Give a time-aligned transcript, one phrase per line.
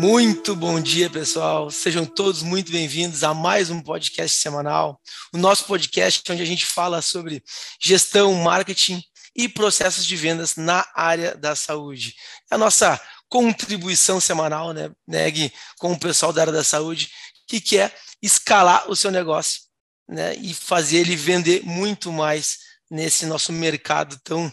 [0.00, 1.70] Muito bom dia, pessoal.
[1.70, 4.98] Sejam todos muito bem-vindos a mais um podcast semanal.
[5.30, 7.44] O nosso podcast onde a gente fala sobre
[7.78, 9.02] gestão, marketing
[9.36, 12.14] e processos de vendas na área da saúde.
[12.50, 12.98] É a nossa
[13.28, 17.10] contribuição semanal, né, Neg, com o pessoal da área da saúde,
[17.46, 19.60] que quer escalar o seu negócio
[20.08, 22.56] né, e fazer ele vender muito mais
[22.90, 24.50] nesse nosso mercado tão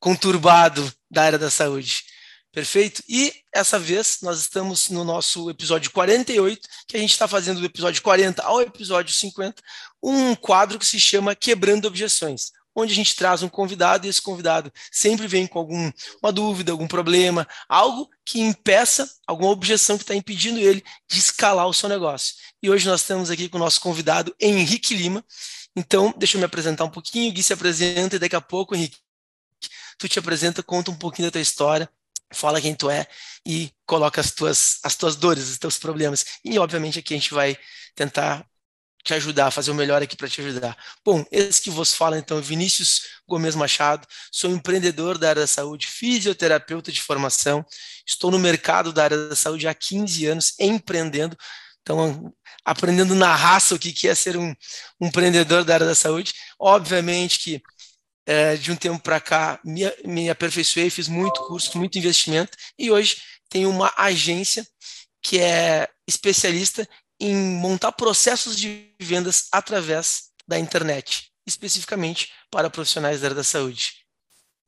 [0.00, 2.07] conturbado da área da saúde.
[2.58, 3.04] Perfeito?
[3.08, 7.66] E essa vez nós estamos no nosso episódio 48, que a gente está fazendo do
[7.66, 9.62] episódio 40 ao episódio 50,
[10.02, 14.20] um quadro que se chama Quebrando Objeções, onde a gente traz um convidado e esse
[14.20, 15.92] convidado sempre vem com alguma
[16.34, 21.72] dúvida, algum problema, algo que impeça, alguma objeção que está impedindo ele de escalar o
[21.72, 22.34] seu negócio.
[22.60, 25.24] E hoje nós estamos aqui com o nosso convidado Henrique Lima.
[25.76, 28.74] Então, deixa eu me apresentar um pouquinho, o Gui se apresenta e daqui a pouco,
[28.74, 28.96] Henrique,
[29.96, 31.88] tu te apresenta, conta um pouquinho da tua história,
[32.32, 33.06] fala quem tu é
[33.46, 36.24] e coloca as tuas, as tuas dores, os teus problemas.
[36.44, 37.56] E, obviamente, aqui a gente vai
[37.94, 38.46] tentar
[39.04, 40.76] te ajudar, fazer o melhor aqui para te ajudar.
[41.04, 45.86] Bom, esse que vos fala, então, Vinícius Gomes Machado, sou empreendedor da área da saúde,
[45.86, 47.64] fisioterapeuta de formação,
[48.06, 51.36] estou no mercado da área da saúde há 15 anos, empreendendo,
[51.80, 54.54] então, aprendendo na raça o que é ser um,
[55.00, 56.34] um empreendedor da área da saúde.
[56.58, 57.62] Obviamente que
[58.28, 62.90] é, de um tempo para cá, me, me aperfeiçoei, fiz muito curso, muito investimento, e
[62.90, 64.68] hoje tenho uma agência
[65.22, 66.86] que é especialista
[67.18, 74.04] em montar processos de vendas através da internet, especificamente para profissionais da área da saúde.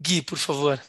[0.01, 0.81] Gui, por favor.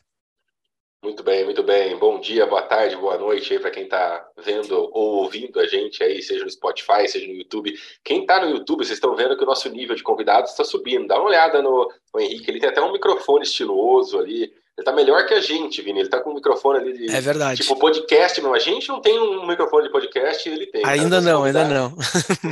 [1.04, 1.98] Muito bem, muito bem.
[1.98, 6.04] Bom dia, boa tarde, boa noite aí para quem está vendo ou ouvindo a gente
[6.04, 7.74] aí, seja no Spotify, seja no YouTube.
[8.04, 11.08] Quem está no YouTube, vocês estão vendo que o nosso nível de convidados está subindo.
[11.08, 14.44] Dá uma olhada no, no, Henrique, ele tem até um microfone estiloso ali.
[14.44, 16.02] Ele está melhor que a gente, Vini.
[16.02, 17.16] Ele está com um microfone ali de.
[17.16, 17.64] É verdade.
[17.64, 18.54] Tipo podcast, não.
[18.54, 20.86] A gente não tem um microfone de podcast, ele tem.
[20.86, 21.96] Ainda não, ainda não.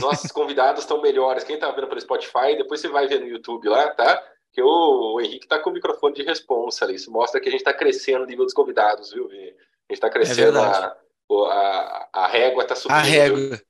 [0.02, 1.44] Nossos convidados estão melhores.
[1.44, 4.24] Quem está vendo pelo Spotify, depois você vai ver no YouTube lá, tá?
[4.52, 6.96] Que o, o Henrique está com o microfone de responsa ali.
[6.96, 9.50] Isso mostra que a gente está crescendo o nível dos convidados, viu, Vini?
[9.50, 9.58] A gente
[9.92, 10.98] está crescendo, é a,
[11.32, 12.98] a, a régua está subindo.
[12.98, 13.62] A régua.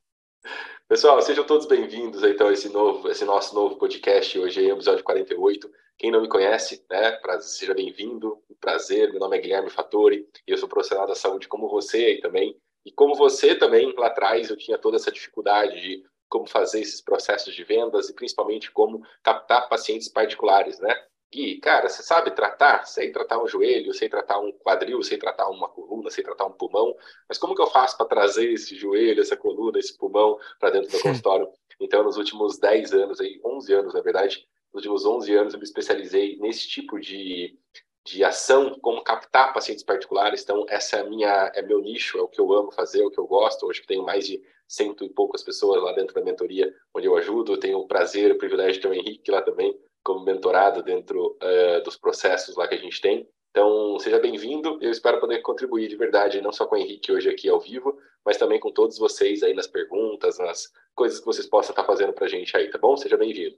[0.87, 5.03] Pessoal, sejam todos bem-vindos então a esse novo, esse nosso novo podcast hoje, aí, episódio
[5.03, 5.69] 48.
[5.97, 9.11] Quem não me conhece, né, pra, seja bem-vindo, prazer.
[9.11, 12.57] Meu nome é Guilherme Fattori e eu sou profissional da saúde como você aí também.
[12.85, 17.01] E como você também, lá atrás, eu tinha toda essa dificuldade de como fazer esses
[17.01, 20.95] processos de vendas e principalmente como captar pacientes particulares, né?
[21.31, 22.85] Gui, cara, você sabe tratar?
[22.85, 26.51] Sei tratar um joelho, sei tratar um quadril, sei tratar uma coluna, sei tratar um
[26.51, 26.95] pulmão,
[27.27, 30.91] mas como que eu faço para trazer esse joelho, essa coluna, esse pulmão para dentro
[30.91, 31.47] do consultório?
[31.79, 35.59] Então, nos últimos 10 anos, aí, 11 anos, na verdade, nos últimos 11 anos eu
[35.59, 37.57] me especializei nesse tipo de,
[38.05, 40.43] de ação, como captar pacientes particulares.
[40.43, 43.11] Então, essa é minha é meu nicho, é o que eu amo fazer, é o
[43.11, 43.65] que eu gosto.
[43.65, 47.57] Hoje tenho mais de cento e poucas pessoas lá dentro da mentoria, onde eu ajudo.
[47.57, 51.83] Tenho o prazer, o privilégio de ter o Henrique lá também, como mentorado dentro uh,
[51.83, 53.27] dos processos lá que a gente tem.
[53.51, 54.77] Então, seja bem-vindo.
[54.81, 57.97] Eu espero poder contribuir de verdade, não só com o Henrique hoje aqui ao vivo,
[58.23, 62.13] mas também com todos vocês aí nas perguntas, nas coisas que vocês possam estar fazendo
[62.13, 62.95] para a gente aí, tá bom?
[62.95, 63.57] Seja bem-vindo.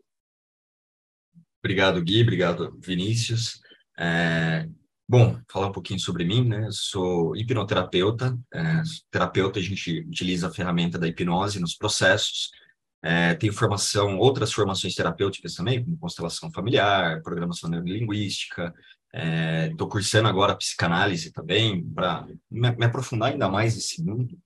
[1.63, 2.21] Obrigado, Gui.
[2.21, 3.61] Obrigado, Vinícius.
[3.97, 4.67] É,
[5.11, 6.69] Bom, falar um pouquinho sobre mim, né?
[6.71, 8.39] sou hipnoterapeuta.
[8.53, 8.81] É,
[9.11, 12.49] terapeuta, a gente utiliza a ferramenta da hipnose nos processos.
[13.03, 18.73] É, tenho formação, outras formações terapêuticas também, como constelação familiar, programação neurolinguística.
[19.69, 24.39] Estou é, cursando agora psicanálise também, para me, me, aprofundar ainda mais nesse mundo,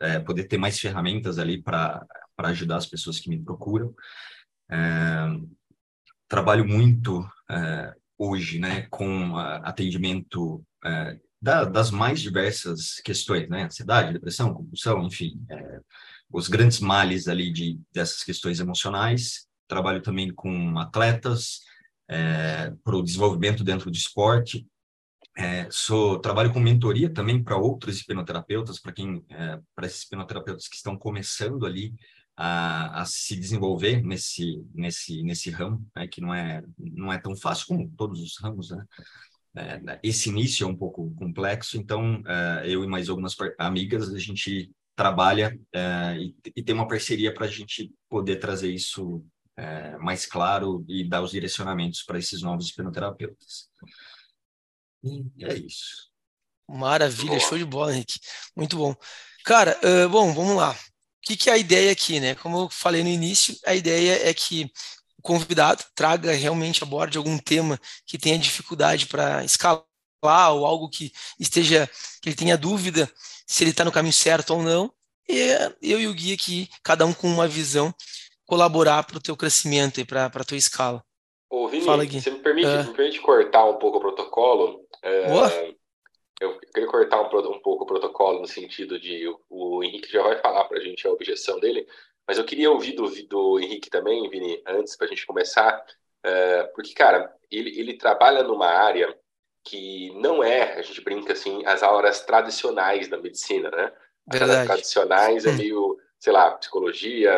[0.00, 2.06] é, poder ter mais ferramentas ali para
[2.38, 3.92] ajudar as pessoas que me procuram.
[4.70, 5.26] É,
[6.28, 14.12] trabalho muito é, hoje, né, com atendimento é, da, das mais diversas questões, né, ansiedade,
[14.12, 15.80] depressão, compulsão, enfim, é,
[16.30, 19.46] os grandes males ali de, dessas questões emocionais.
[19.68, 21.60] Trabalho também com atletas,
[22.08, 24.66] é, para o desenvolvimento dentro do esporte.
[25.70, 29.22] Sou trabalho com mentoria também para outros hipnoterapeutas, para quem,
[29.74, 31.92] para esses hipnoterapeutas que estão começando ali
[32.36, 37.34] a, a, se desenvolver nesse nesse nesse ramo, né, que não é não é tão
[37.34, 38.84] fácil como todos os ramos, né?
[39.58, 44.18] É, esse início é um pouco complexo, então é, eu e mais algumas amigas a
[44.18, 49.24] gente trabalha é, e, e, tem uma parceria para a gente poder trazer isso
[50.00, 53.70] mais claro e dar os direcionamentos para esses novos hipnoterapeutas.
[55.02, 56.10] E é isso.
[56.68, 58.20] Maravilha, show de bola, Henrique.
[58.54, 58.94] Muito bom.
[59.46, 60.76] Cara, uh, bom, vamos lá
[61.26, 62.36] que, que é a ideia aqui, né?
[62.36, 64.70] Como eu falei no início, a ideia é que
[65.18, 69.82] o convidado traga realmente a bordo algum tema que tenha dificuldade para escalar
[70.22, 71.90] ou algo que esteja,
[72.22, 73.10] que ele tenha dúvida
[73.44, 74.92] se ele está no caminho certo ou não.
[75.28, 75.40] E
[75.82, 77.92] eu e o guia aqui, cada um com uma visão,
[78.44, 81.04] colaborar para o teu crescimento e para a tua escala.
[81.50, 82.20] Ô, Vini, Fala, Gui.
[82.20, 84.80] você me permite, uh, me permite cortar um pouco o protocolo?
[85.28, 85.50] Boa.
[86.40, 90.22] Eu queria cortar um, um, pouco o protocolo no sentido de o, o Henrique já
[90.22, 91.86] vai falar para a gente a objeção dele,
[92.26, 95.84] mas eu queria ouvir do, do Henrique também, Vini, antes para a gente começar,
[96.22, 99.16] é, porque, cara, ele, ele trabalha numa área
[99.62, 103.92] que não é, a gente brinca assim, as aulas tradicionais da medicina, né?
[104.28, 107.32] As aulas tradicionais é meio, sei lá, psicologia,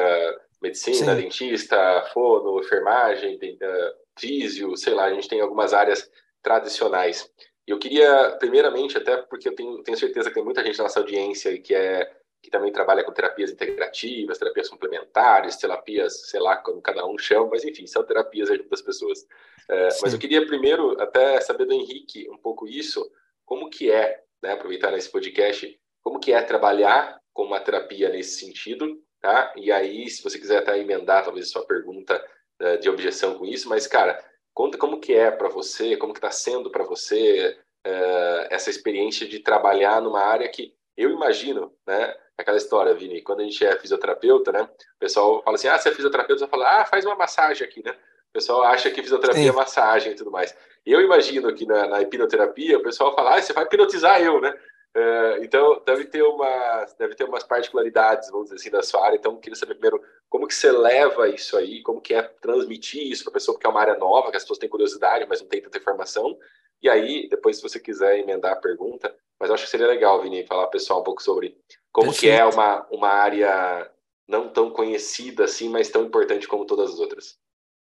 [0.60, 1.22] medicina, Sim.
[1.22, 6.10] dentista, fono, enfermagem, uh, físio, sei lá, a gente tem algumas áreas
[6.42, 7.30] tradicionais.
[7.70, 11.00] Eu queria, primeiramente, até porque eu tenho, tenho certeza que tem muita gente na nossa
[11.00, 12.10] audiência que é
[12.40, 17.48] que também trabalha com terapias integrativas, terapias complementares, terapias, sei lá como cada um chama,
[17.50, 19.26] mas enfim, são terapias ajuda as pessoas.
[19.68, 23.10] É, mas eu queria primeiro até saber do Henrique um pouco isso,
[23.44, 28.38] como que é, né, aproveitar nesse podcast, como que é trabalhar com uma terapia nesse
[28.38, 29.52] sentido, tá?
[29.56, 32.24] E aí, se você quiser até emendar talvez a sua pergunta
[32.62, 34.24] uh, de objeção com isso, mas cara,
[34.58, 37.56] conta como que é para você, como que está sendo para você
[37.87, 42.16] uh, essa experiência de trabalhar numa área que eu imagino, né?
[42.37, 44.62] Aquela história, Vini, quando a gente é fisioterapeuta, né?
[44.62, 47.84] O pessoal fala assim, ah, você é fisioterapeuta, você fala, ah, faz uma massagem aqui,
[47.84, 47.93] né?
[47.93, 49.49] O pessoal acha que fisioterapia Sim.
[49.49, 50.52] é massagem e tudo mais.
[50.84, 54.40] E eu imagino que na, na hipnoterapia, o pessoal fala, ah, você vai hipnotizar eu,
[54.40, 54.52] né?
[54.96, 59.16] Uh, então, deve ter, uma, deve ter umas particularidades, vamos dizer assim, da sua área.
[59.16, 63.25] Então, queria saber primeiro como que você leva isso aí, como que é transmitir isso
[63.25, 65.48] para a pessoa, porque é uma área nova, que as pessoas têm curiosidade, mas não
[65.48, 66.38] tem tanta informação.
[66.82, 70.22] E aí, depois, se você quiser emendar a pergunta, mas eu acho que seria legal,
[70.22, 71.56] Vini, falar pessoal um pouco sobre
[71.90, 72.20] como Perfeito.
[72.20, 73.90] que é uma, uma área
[74.28, 77.38] não tão conhecida assim, mas tão importante como todas as outras.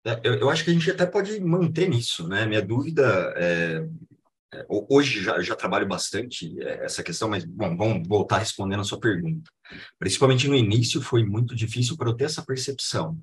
[0.04, 2.44] É, eu, eu, acho que a gente até pode manter nisso, né?
[2.44, 3.88] Minha dúvida é
[4.68, 9.00] hoje já, já trabalho bastante é, essa questão, mas bom, vamos voltar respondendo a sua
[9.00, 9.50] pergunta.
[9.98, 13.18] Principalmente no início foi muito difícil para eu ter essa percepção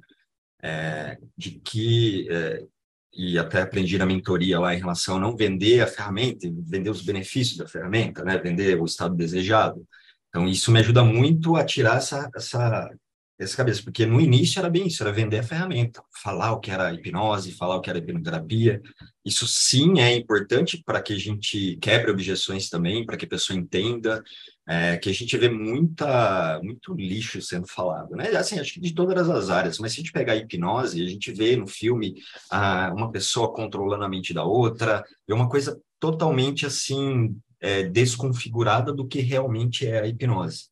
[0.64, 2.66] é, de que é,
[3.14, 7.02] e até aprendi na mentoria lá em relação a não vender a ferramenta, vender os
[7.02, 8.38] benefícios da ferramenta, né?
[8.38, 9.86] Vender o estado desejado.
[10.30, 12.90] Então, isso me ajuda muito a tirar essa, essa,
[13.44, 16.70] essa cabeça, porque no início era bem isso, era vender a ferramenta, falar o que
[16.70, 18.82] era hipnose, falar o que era hipnoterapia.
[19.26, 23.58] Isso sim é importante para que a gente quebre objeções também, para que a pessoa
[23.58, 24.24] entenda,
[24.68, 28.30] é, que a gente vê muita, muito lixo sendo falado, né?
[28.30, 31.08] Assim, acho que de todas as áreas, mas se a gente pegar a hipnose, a
[31.08, 32.16] gente vê no filme
[32.50, 38.94] ah, uma pessoa controlando a mente da outra, é uma coisa totalmente assim é, desconfigurada
[38.94, 40.71] do que realmente é a hipnose.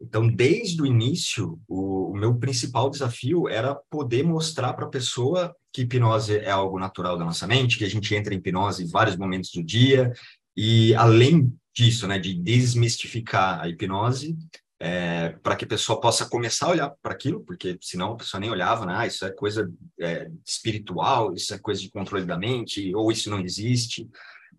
[0.00, 5.54] Então, desde o início, o, o meu principal desafio era poder mostrar para a pessoa
[5.72, 8.88] que hipnose é algo natural da nossa mente, que a gente entra em hipnose em
[8.88, 10.12] vários momentos do dia,
[10.56, 14.36] e além disso, né, de desmistificar a hipnose,
[14.78, 18.40] é, para que a pessoa possa começar a olhar para aquilo, porque senão a pessoa
[18.40, 18.94] nem olhava, né?
[18.96, 23.30] Ah, isso é coisa é, espiritual, isso é coisa de controle da mente, ou isso
[23.30, 24.08] não existe,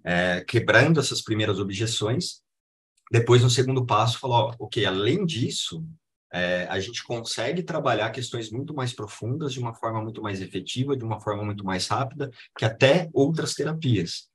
[0.04, 2.42] é, quebrando essas primeiras objeções.
[3.12, 5.86] Depois, no segundo passo, falou, ok, além disso,
[6.34, 10.98] é, a gente consegue trabalhar questões muito mais profundas, de uma forma muito mais efetiva,
[10.98, 14.27] de uma forma muito mais rápida, que até outras terapias.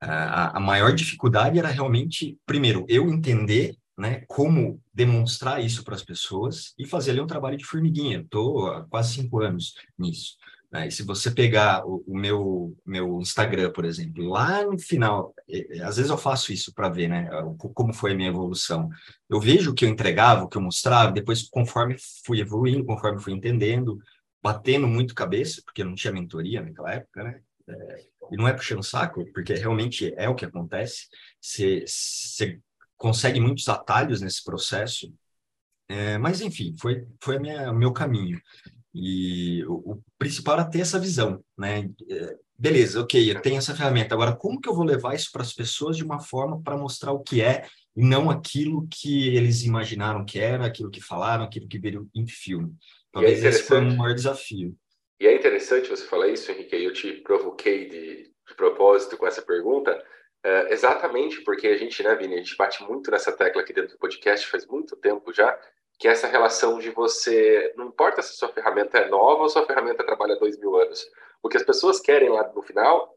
[0.00, 6.04] A, a maior dificuldade era realmente, primeiro, eu entender né, como demonstrar isso para as
[6.04, 8.20] pessoas e fazer ali um trabalho de formiguinha.
[8.20, 10.36] Estou há quase cinco anos nisso.
[10.70, 10.88] Né?
[10.88, 15.78] E se você pegar o, o, meu, meu Instagram, por exemplo, lá no final, é,
[15.78, 17.28] é, às vezes eu faço isso para ver né,
[17.74, 18.88] como foi a minha evolução.
[19.28, 23.20] Eu vejo o que eu entregava, o que eu mostrava, depois, conforme fui evoluindo, conforme
[23.20, 23.98] fui entendendo,
[24.42, 27.40] batendo muito cabeça, porque não tinha mentoria naquela época, né?
[27.68, 31.06] É, e não é puxando saco, porque realmente é o que acontece.
[31.40, 32.60] Você
[32.96, 35.12] consegue muitos atalhos nesse processo,
[35.88, 38.40] é, mas enfim, foi, foi meu caminho.
[38.98, 41.90] E o, o, principal era ter essa visão, né?
[42.08, 44.14] É, beleza, ok, eu tenho essa ferramenta.
[44.14, 47.12] Agora, como que eu vou levar isso para as pessoas de uma forma para mostrar
[47.12, 51.68] o que é e não aquilo que eles imaginaram que era, aquilo que falaram, aquilo
[51.68, 52.74] que viram em filme?
[53.12, 54.74] Talvez é esse foi o maior desafio.
[55.20, 59.42] E é interessante você falar isso, Henrique, eu te provoquei de, de propósito com essa
[59.42, 60.02] pergunta,
[60.42, 63.92] é, exatamente porque a gente, né, Vini, a gente bate muito nessa tecla aqui dentro
[63.92, 65.58] do podcast faz muito tempo já,
[65.98, 69.64] que é essa relação de você, não importa se sua ferramenta é nova ou sua
[69.64, 71.08] ferramenta trabalha dois mil anos,
[71.42, 73.16] o que as pessoas querem lá no final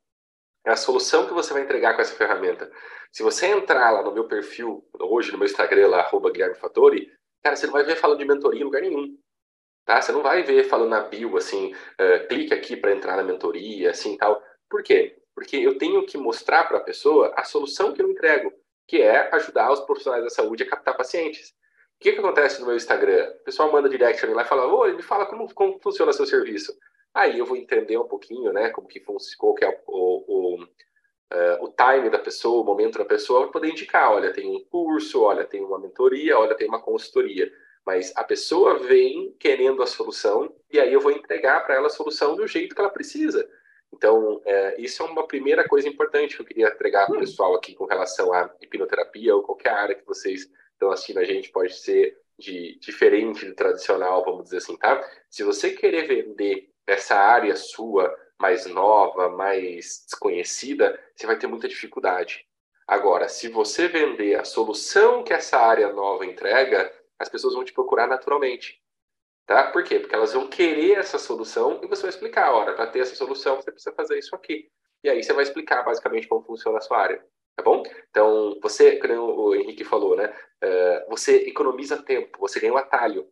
[0.66, 2.72] é a solução que você vai entregar com essa ferramenta.
[3.12, 7.12] Se você entrar lá no meu perfil, hoje no meu Instagram, lá, arroba Guilherme Fattori,
[7.44, 9.18] cara, você não vai ver falando de mentoria em lugar nenhum.
[9.86, 10.02] Tá?
[10.02, 13.90] Você não vai ver falando na bio, assim, uh, clique aqui para entrar na mentoria,
[13.90, 14.44] assim, tal.
[14.70, 15.18] Por quê?
[15.34, 18.54] Porque eu tenho que mostrar para a pessoa a solução que eu entrego,
[18.88, 21.56] que é ajudar os profissionais da saúde a captar pacientes.
[22.00, 23.30] O que, que acontece no meu Instagram?
[23.42, 26.74] O pessoal manda direct lá e fala, oi, me fala como, como funciona seu serviço.
[27.14, 30.64] Aí eu vou entender um pouquinho, né, como que funciona, qual que é o, o,
[30.64, 34.64] uh, o time da pessoa, o momento da pessoa, para poder indicar, olha, tem um
[34.64, 37.52] curso, olha, tem uma mentoria, olha, tem uma consultoria.
[37.86, 41.90] Mas a pessoa vem querendo a solução e aí eu vou entregar para ela a
[41.90, 43.46] solução do jeito que ela precisa.
[43.92, 47.56] Então, é, isso é uma primeira coisa importante que eu queria entregar para o pessoal
[47.56, 51.74] aqui com relação à hipnoterapia ou qualquer área que vocês estão assistindo a gente, pode
[51.74, 55.06] ser de diferente do tradicional, vamos dizer assim, tá?
[55.30, 61.68] Se você querer vender essa área sua mais nova, mais desconhecida, você vai ter muita
[61.68, 62.48] dificuldade.
[62.88, 67.74] Agora, se você vender a solução que essa área nova entrega, as pessoas vão te
[67.74, 68.82] procurar naturalmente.
[69.46, 69.72] Tá?
[69.72, 70.00] Por quê?
[70.00, 73.58] Porque elas vão querer essa solução e você vai explicar, olha, para ter essa solução
[73.58, 74.72] você precisa fazer isso aqui.
[75.04, 77.26] E aí você vai explicar basicamente como funciona a sua área.
[77.60, 77.84] Tá bom?
[78.10, 80.34] Então, você, como o Henrique falou, né?
[80.64, 83.28] Uh, você economiza tempo, você ganha um atalho.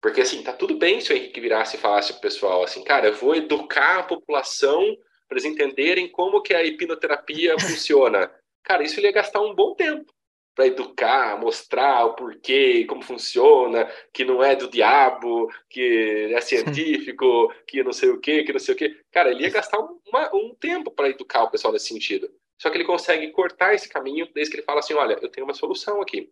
[0.00, 3.08] Porque, assim, tá tudo bem se o Henrique virasse e falasse pro pessoal, assim, cara,
[3.08, 4.96] eu vou educar a população
[5.28, 8.34] para eles entenderem como que a hipnoterapia funciona.
[8.64, 10.10] Cara, isso ele ia gastar um bom tempo
[10.54, 17.52] para educar, mostrar o porquê, como funciona, que não é do diabo, que é científico,
[17.66, 18.98] que não sei o quê, que não sei o quê.
[19.12, 22.32] Cara, ele ia gastar uma, um tempo para educar o pessoal nesse sentido.
[22.60, 25.46] Só que ele consegue cortar esse caminho desde que ele fala assim, olha, eu tenho
[25.46, 26.30] uma solução aqui.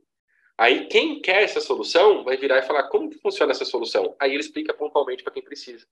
[0.58, 4.14] Aí quem quer essa solução vai virar e falar como que funciona essa solução.
[4.20, 5.87] Aí ele explica pontualmente para quem precisa.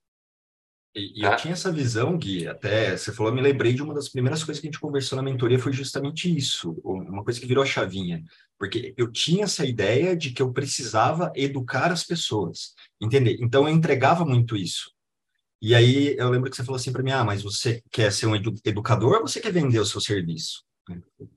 [0.95, 1.37] E, e eu tá?
[1.37, 4.61] tinha essa visão, Gui, até você falou, eu me lembrei de uma das primeiras coisas
[4.61, 8.23] que a gente conversou na mentoria foi justamente isso, uma coisa que virou a chavinha,
[8.59, 13.37] porque eu tinha essa ideia de que eu precisava educar as pessoas, entender?
[13.41, 14.91] Então eu entregava muito isso.
[15.61, 18.27] E aí eu lembro que você falou assim para mim, ah, mas você quer ser
[18.27, 20.63] um edu educador ou você quer vender o seu serviço?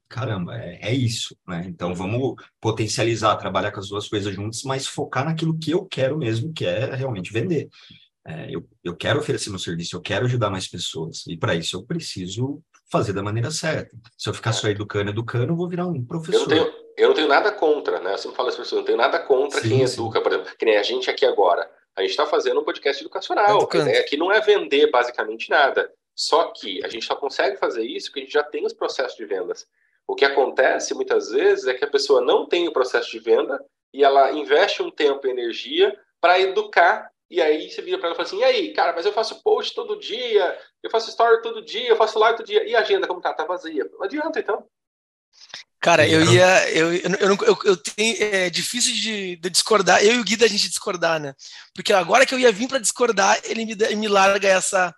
[0.08, 1.64] Caramba, é, é isso, né?
[1.66, 6.16] Então vamos potencializar, trabalhar com as duas coisas juntas, mas focar naquilo que eu quero
[6.18, 7.68] mesmo, que é realmente vender.
[8.26, 11.24] É, eu, eu quero oferecer meu serviço, eu quero ajudar mais pessoas.
[11.26, 13.96] E para isso eu preciso fazer da maneira certa.
[14.16, 16.40] Se eu ficar só educando, educando, eu vou virar um professor.
[16.40, 18.14] Eu não tenho, eu não tenho nada contra, né?
[18.14, 19.94] Eu sempre falo às pessoas, eu não tenho nada contra sim, quem sim.
[19.94, 21.68] educa, por exemplo, que nem a gente aqui agora.
[22.00, 23.68] A gente está fazendo um podcast educacional.
[23.84, 23.98] Né?
[23.98, 25.92] Aqui não é vender basicamente nada.
[26.14, 29.16] Só que a gente só consegue fazer isso porque a gente já tem os processos
[29.16, 29.66] de vendas.
[30.06, 33.64] O que acontece muitas vezes é que a pessoa não tem o processo de venda
[33.92, 38.14] e ela investe um tempo e energia para educar e aí você vira para ela
[38.14, 41.40] e fala assim: e aí, cara, mas eu faço post todo dia, eu faço story
[41.40, 42.64] todo dia, eu faço live todo dia.
[42.68, 43.32] E a agenda como tá?
[43.32, 43.88] Tá vazia.
[43.92, 44.66] Não adianta, então.
[45.80, 46.70] Cara, eu ia.
[46.70, 48.16] Eu, eu, eu, eu, eu tenho.
[48.20, 50.02] É difícil de, de, discordar.
[50.04, 51.34] Eu e o Gui da gente discordar, né?
[51.74, 54.94] Porque agora que eu ia vir para discordar, ele me, me larga essa,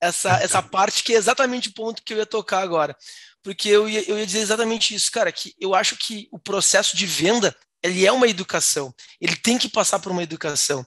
[0.00, 2.96] essa, essa parte que é exatamente o ponto que eu ia tocar agora.
[3.42, 6.96] Porque eu ia, eu ia dizer exatamente isso, cara, que eu acho que o processo
[6.96, 10.86] de venda ele é uma educação, ele tem que passar por uma educação.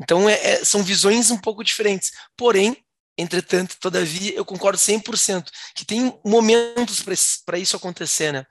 [0.00, 2.12] Então, é, é, são visões um pouco diferentes.
[2.36, 2.76] Porém,
[3.16, 7.00] entretanto, todavia, eu concordo 100% que tem momentos
[7.44, 8.46] para isso acontecer, né?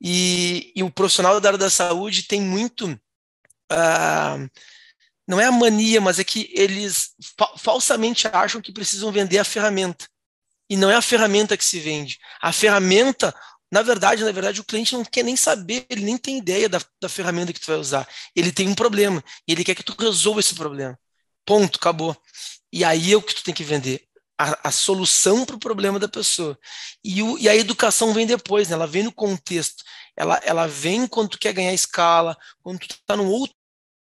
[0.00, 2.86] E, e, o profissional da área da saúde tem muito.
[3.72, 4.50] Uh,
[5.26, 9.44] não é a mania, mas é que eles fa falsamente acham que precisam vender a
[9.44, 10.06] ferramenta.
[10.68, 12.18] E não é a ferramenta que se vende.
[12.40, 13.34] A ferramenta,
[13.70, 16.80] na verdade, na verdade, o cliente não quer nem saber, ele nem tem ideia da,
[17.00, 18.08] da ferramenta que tu vai usar.
[18.34, 20.98] Ele tem um problema e ele quer que tu resolva esse problema.
[21.44, 22.16] Ponto, acabou.
[22.74, 24.04] E aí é o que tu tem que vender.
[24.36, 26.58] A, a solução para o problema da pessoa.
[27.04, 28.74] E, o, e a educação vem depois, né?
[28.74, 29.84] ela vem no contexto.
[30.16, 33.54] Ela, ela vem quando tu quer ganhar escala, quando tu está num outro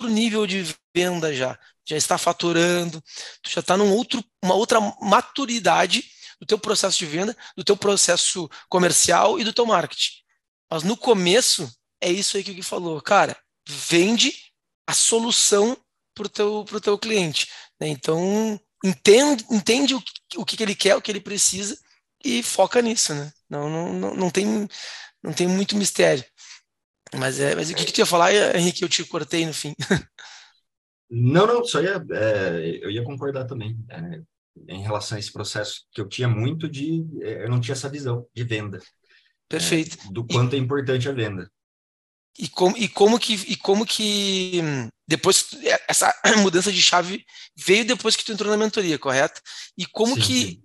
[0.03, 1.57] nível de venda já.
[1.87, 3.01] Já está faturando,
[3.43, 6.05] tu já está num outro, uma outra maturidade
[6.41, 10.15] do teu processo de venda, do teu processo comercial e do teu marketing.
[10.69, 13.01] Mas no começo, é isso aí que o Gui falou.
[13.01, 13.39] Cara,
[13.69, 14.35] vende
[14.85, 15.77] a solução
[16.13, 17.47] para o teu, teu cliente.
[17.81, 17.89] Né?
[17.89, 20.03] Então, entende, entende o,
[20.37, 21.79] o que, que ele quer, o que ele precisa
[22.25, 23.15] e foca nisso.
[23.15, 23.33] Né?
[23.49, 24.69] Não, não, não, não, tem,
[25.23, 26.25] não tem muito mistério.
[27.15, 28.83] Mas, é, mas o que, que tu ia falar, Henrique?
[28.83, 29.75] Eu te cortei no fim.
[31.11, 33.75] Não, não, só ia, é, eu ia concordar também.
[33.89, 34.21] É,
[34.67, 37.89] em relação a esse processo que eu tinha muito de eh, eu não tinha essa
[37.89, 38.81] visão de venda
[39.49, 41.51] perfeito é, do quanto e, é importante a venda
[42.39, 44.61] e como e como que e como que
[45.07, 45.49] depois
[45.89, 47.25] essa mudança de chave
[47.57, 49.41] veio depois que tu entrou na mentoria correto?
[49.77, 50.63] E como sim, que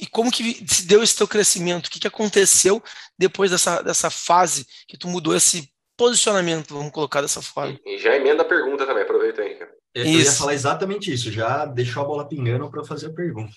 [0.00, 1.86] e como que se deu esse teu crescimento?
[1.86, 2.82] O que que aconteceu
[3.18, 7.78] depois dessa dessa fase que tu mudou esse posicionamento vamos colocar dessa forma?
[7.84, 9.72] E, e já emenda a pergunta também aproveita aí cara.
[9.94, 13.54] Eu ia falar exatamente isso, já deixou a bola pingando para fazer a pergunta.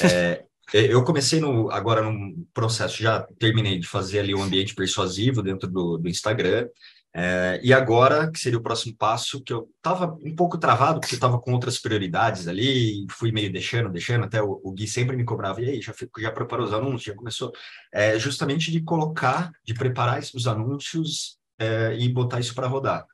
[0.00, 4.74] É, É, eu comecei no, agora num processo, já terminei de fazer ali um ambiente
[4.74, 6.66] persuasivo dentro do, do Instagram,
[7.16, 11.14] é, e agora, que seria o próximo passo, que eu estava um pouco travado, porque
[11.14, 15.24] estava com outras prioridades ali, fui meio deixando, deixando, até o, o, Gui sempre me
[15.24, 17.52] cobrava, e aí, já, já preparou os anúncios, já começou,
[17.92, 23.06] é, justamente de colocar, de preparar os anúncios é, e botar isso para rodar.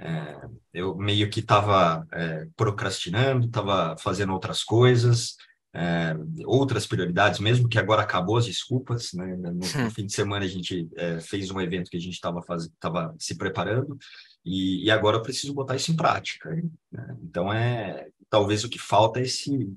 [0.00, 5.36] É, eu meio que estava é, procrastinando, estava fazendo outras coisas,
[5.74, 6.14] é,
[6.44, 9.36] outras prioridades, mesmo que agora acabou as desculpas, né?
[9.36, 12.40] No, no fim de semana a gente é, fez um evento que a gente estava
[12.78, 13.96] tava se preparando
[14.44, 16.50] e, e, agora eu preciso botar isso em prática.
[16.90, 17.16] Né?
[17.22, 19.72] Então é talvez o que falta é esse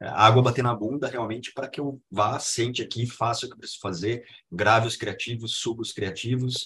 [0.00, 3.54] é, água bater na bunda realmente para que eu vá, sente aqui, faça o que
[3.54, 6.64] eu preciso fazer, grave os criativos, suba os criativos.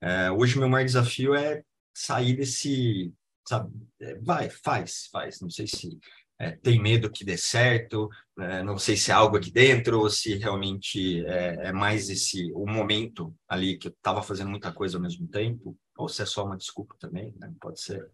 [0.00, 1.62] É, hoje meu maior desafio é
[1.94, 3.12] sair desse,
[3.46, 5.40] sabe, é, vai, faz, faz.
[5.40, 5.98] Não sei se
[6.44, 10.10] é, tem medo que dê certo, é, não sei se é algo aqui dentro ou
[10.10, 14.98] se realmente é, é mais esse o momento ali que eu estava fazendo muita coisa
[14.98, 17.50] ao mesmo tempo, ou se é só uma desculpa também, né?
[17.58, 18.06] pode ser.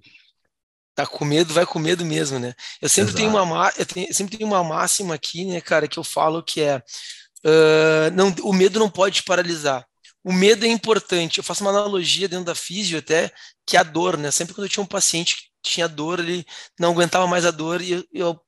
[0.94, 2.54] Tá com medo, vai com medo mesmo, né?
[2.80, 6.04] Eu sempre tenho uma eu, tenho, sempre tenho uma máxima aqui, né, cara, que eu
[6.04, 9.84] falo que é uh, não, o medo não pode te paralisar.
[10.22, 11.38] O medo é importante.
[11.38, 13.32] Eu faço uma analogia dentro da físio até,
[13.66, 14.30] que é a dor, né?
[14.30, 16.45] Sempre quando eu tinha um paciente tinha dor, ele
[16.79, 18.40] não aguentava mais a dor e eu,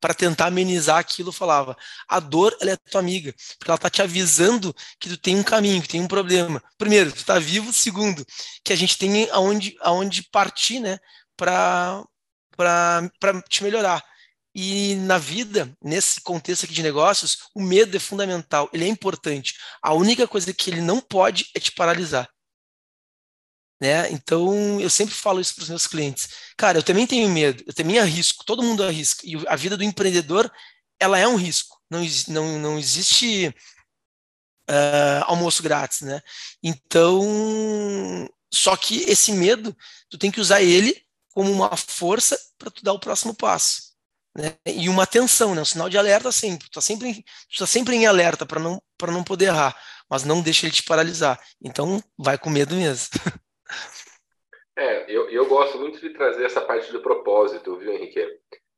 [0.00, 1.76] para tentar amenizar aquilo, falava:
[2.08, 5.42] a dor ela é tua amiga, porque ela está te avisando que tu tem um
[5.42, 6.62] caminho, que tem um problema.
[6.78, 7.72] Primeiro, tu está vivo.
[7.72, 8.24] Segundo,
[8.64, 10.98] que a gente tem aonde, aonde partir, né,
[11.36, 12.04] para
[13.48, 14.04] te melhorar.
[14.54, 19.54] E na vida, nesse contexto aqui de negócios, o medo é fundamental, ele é importante.
[19.82, 22.26] A única coisa que ele não pode é te paralisar.
[23.80, 24.10] Né?
[24.10, 26.28] Então, eu sempre falo isso para os meus clientes.
[26.56, 29.22] Cara, eu também tenho medo, eu também arrisco, todo mundo arrisca.
[29.24, 30.50] E a vida do empreendedor,
[30.98, 31.78] ela é um risco.
[31.90, 33.54] Não, não, não existe
[34.68, 36.20] uh, almoço grátis, né?
[36.62, 39.76] Então, só que esse medo,
[40.08, 43.94] tu tem que usar ele como uma força para tu dar o próximo passo.
[44.36, 44.54] Né?
[44.66, 45.62] E uma atenção, né?
[45.62, 46.66] um sinal de alerta sempre.
[46.66, 47.24] Tu está sempre,
[47.58, 49.76] tá sempre em alerta para não, não poder errar,
[50.08, 51.40] mas não deixa ele te paralisar.
[51.62, 53.08] Então, vai com medo mesmo.
[54.76, 58.20] É, eu, eu gosto muito de trazer essa parte do propósito, viu, Henrique?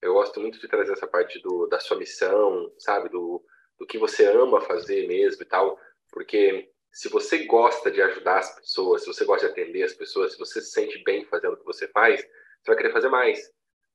[0.01, 3.09] Eu gosto muito de trazer essa parte do, da sua missão, sabe?
[3.09, 3.45] Do,
[3.79, 5.77] do que você ama fazer mesmo e tal.
[6.13, 10.33] Porque se você gosta de ajudar as pessoas, se você gosta de atender as pessoas,
[10.33, 13.41] se você se sente bem fazendo o que você faz, você vai querer fazer mais.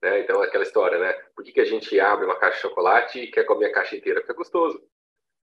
[0.01, 0.19] Né?
[0.19, 1.13] Então, é aquela história, né?
[1.33, 3.95] Por que, que a gente abre uma caixa de chocolate e quer comer a caixa
[3.95, 4.19] inteira?
[4.19, 4.81] Porque é gostoso.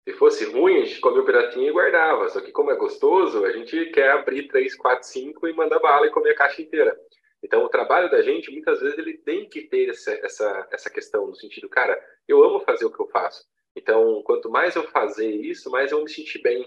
[0.07, 2.29] Se fosse ruim, a gente comia o pedacinho e guardava.
[2.29, 6.07] Só que como é gostoso, a gente quer abrir 3, 4, 5 e mandar bala
[6.07, 6.97] e comer a caixa inteira.
[7.42, 11.27] Então, o trabalho da gente, muitas vezes, ele tem que ter essa, essa, essa questão,
[11.27, 13.45] no sentido, cara, eu amo fazer o que eu faço.
[13.75, 16.64] Então, quanto mais eu fazer isso, mais eu me sentir bem.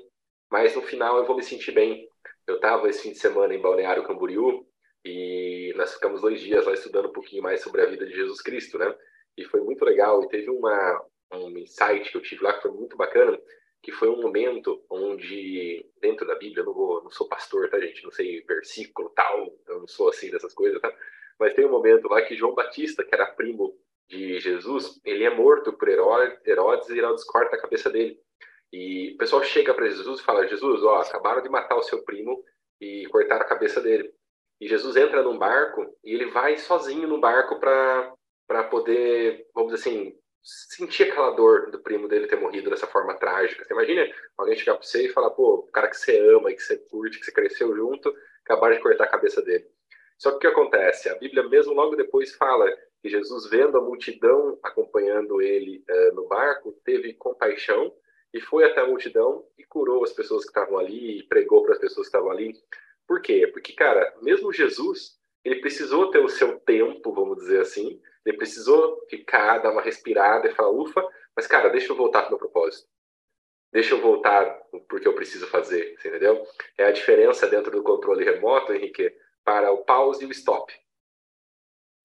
[0.51, 2.09] Mais no final eu vou me sentir bem.
[2.45, 4.65] Eu estava esse fim de semana em Balneário Camboriú
[5.05, 8.41] e nós ficamos dois dias lá estudando um pouquinho mais sobre a vida de Jesus
[8.41, 8.93] Cristo, né?
[9.37, 10.23] E foi muito legal.
[10.23, 13.39] E teve uma, um insight que eu tive lá que foi muito bacana,
[13.81, 17.79] que foi um momento onde, dentro da Bíblia, eu não, vou, não sou pastor, tá,
[17.79, 18.03] gente?
[18.03, 20.93] Não sei versículo tal, eu não sou assim dessas coisas, tá?
[21.39, 23.77] Mas tem um momento lá que João Batista, que era primo
[24.09, 28.19] de Jesus, ele é morto por Herodes e Herodes corta a cabeça dele.
[28.73, 32.03] E o pessoal chega para Jesus e fala: Jesus, ó, acabaram de matar o seu
[32.03, 32.43] primo
[32.81, 34.11] e cortaram a cabeça dele.
[34.59, 39.89] E Jesus entra num barco e ele vai sozinho no barco para poder, vamos dizer
[39.89, 43.65] assim, sentir aquela dor do primo dele ter morrido dessa forma trágica.
[43.65, 46.61] Você imagina alguém chegar para você e falar, pô, o cara que você ama, que
[46.61, 49.65] você curte, que você cresceu junto, acabar de cortar a cabeça dele.
[50.17, 51.09] Só que o que acontece?
[51.09, 52.69] A Bíblia mesmo logo depois fala
[53.01, 57.93] que Jesus, vendo a multidão acompanhando ele uh, no barco, teve compaixão
[58.33, 61.73] e foi até a multidão e curou as pessoas que estavam ali e pregou para
[61.73, 62.53] as pessoas que estavam ali.
[63.07, 63.47] Por quê?
[63.47, 67.99] Porque, cara, mesmo Jesus, ele precisou ter o seu tempo, vamos dizer assim,
[68.29, 72.27] ele precisou ficar, dar uma respirada e falar, ufa, mas cara, deixa eu voltar para
[72.27, 72.87] o meu propósito.
[73.71, 74.45] Deixa eu voltar
[74.87, 76.43] porque eu preciso fazer, entendeu?
[76.77, 79.13] É a diferença dentro do controle remoto, Henrique,
[79.43, 80.73] para o pause e o stop.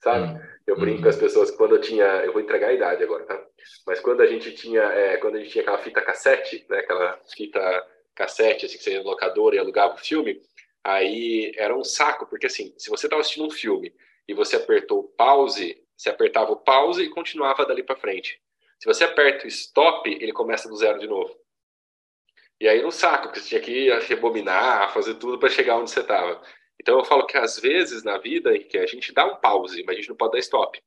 [0.02, 0.38] Sabe?
[0.66, 1.22] Eu brinco com as uhum.
[1.22, 3.46] pessoas quando eu tinha, eu vou entregar a idade agora, tá?
[3.86, 7.18] Mas quando a gente tinha, é, quando a gente tinha aquela fita cassete, né, aquela
[7.34, 10.40] fita cassete assim que você ia no locador e alugava o filme,
[10.82, 13.94] aí era um saco, porque assim, se você estava assistindo um filme
[14.28, 18.40] e você apertou pause, você apertava o pause e continuava dali para frente.
[18.78, 21.34] Se você aperta o stop, ele começa do zero de novo.
[22.60, 26.00] E aí no saco, porque você tinha que rebobinar, fazer tudo para chegar onde você
[26.00, 26.42] estava.
[26.80, 29.94] Então eu falo que às vezes na vida que a gente dá um pause, mas
[29.94, 30.82] a gente não pode dar stop.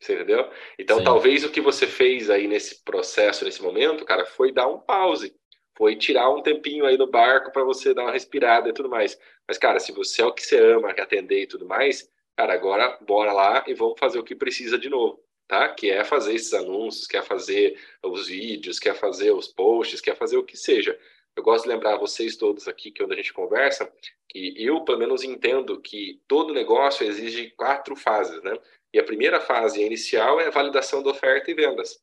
[0.00, 0.50] Você entendeu?
[0.78, 1.04] Então, Sim.
[1.04, 5.36] talvez o que você fez aí nesse processo, nesse momento, cara, foi dar um pause.
[5.76, 9.18] Foi tirar um tempinho aí no barco para você dar uma respirada e tudo mais.
[9.46, 12.08] Mas, cara, se você é o que você ama, que atender e tudo mais,
[12.40, 15.68] cara, agora bora lá e vamos fazer o que precisa de novo, tá?
[15.68, 20.38] Que é fazer esses anúncios, quer fazer os vídeos, quer fazer os posts, quer fazer
[20.38, 20.98] o que seja.
[21.36, 23.92] Eu gosto de lembrar vocês todos aqui que quando a gente conversa,
[24.26, 28.56] que eu pelo menos entendo que todo negócio exige quatro fases, né?
[28.92, 32.02] E a primeira fase inicial é a validação da oferta e vendas.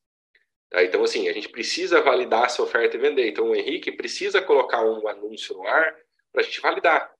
[0.69, 0.83] Tá?
[0.83, 3.27] Então, assim, a gente precisa validar essa oferta e vender.
[3.27, 5.97] Então, o Henrique precisa colocar um anúncio no ar
[6.31, 7.16] para a gente validar.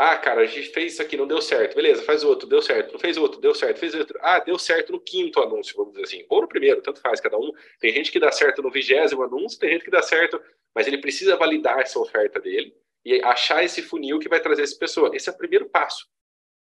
[0.00, 1.74] Ah, cara, a gente fez isso aqui, não deu certo.
[1.74, 2.92] Beleza, faz outro, deu certo.
[2.92, 3.80] Não fez outro, deu certo.
[3.80, 4.16] Fez outro.
[4.22, 6.24] Ah, deu certo no quinto anúncio, vamos dizer assim.
[6.28, 7.50] Ou no primeiro, tanto faz, cada um.
[7.80, 10.40] Tem gente que dá certo no vigésimo anúncio, tem gente que dá certo,
[10.72, 12.72] mas ele precisa validar essa oferta dele
[13.04, 15.10] e achar esse funil que vai trazer essa pessoa.
[15.12, 16.06] Esse é o primeiro passo.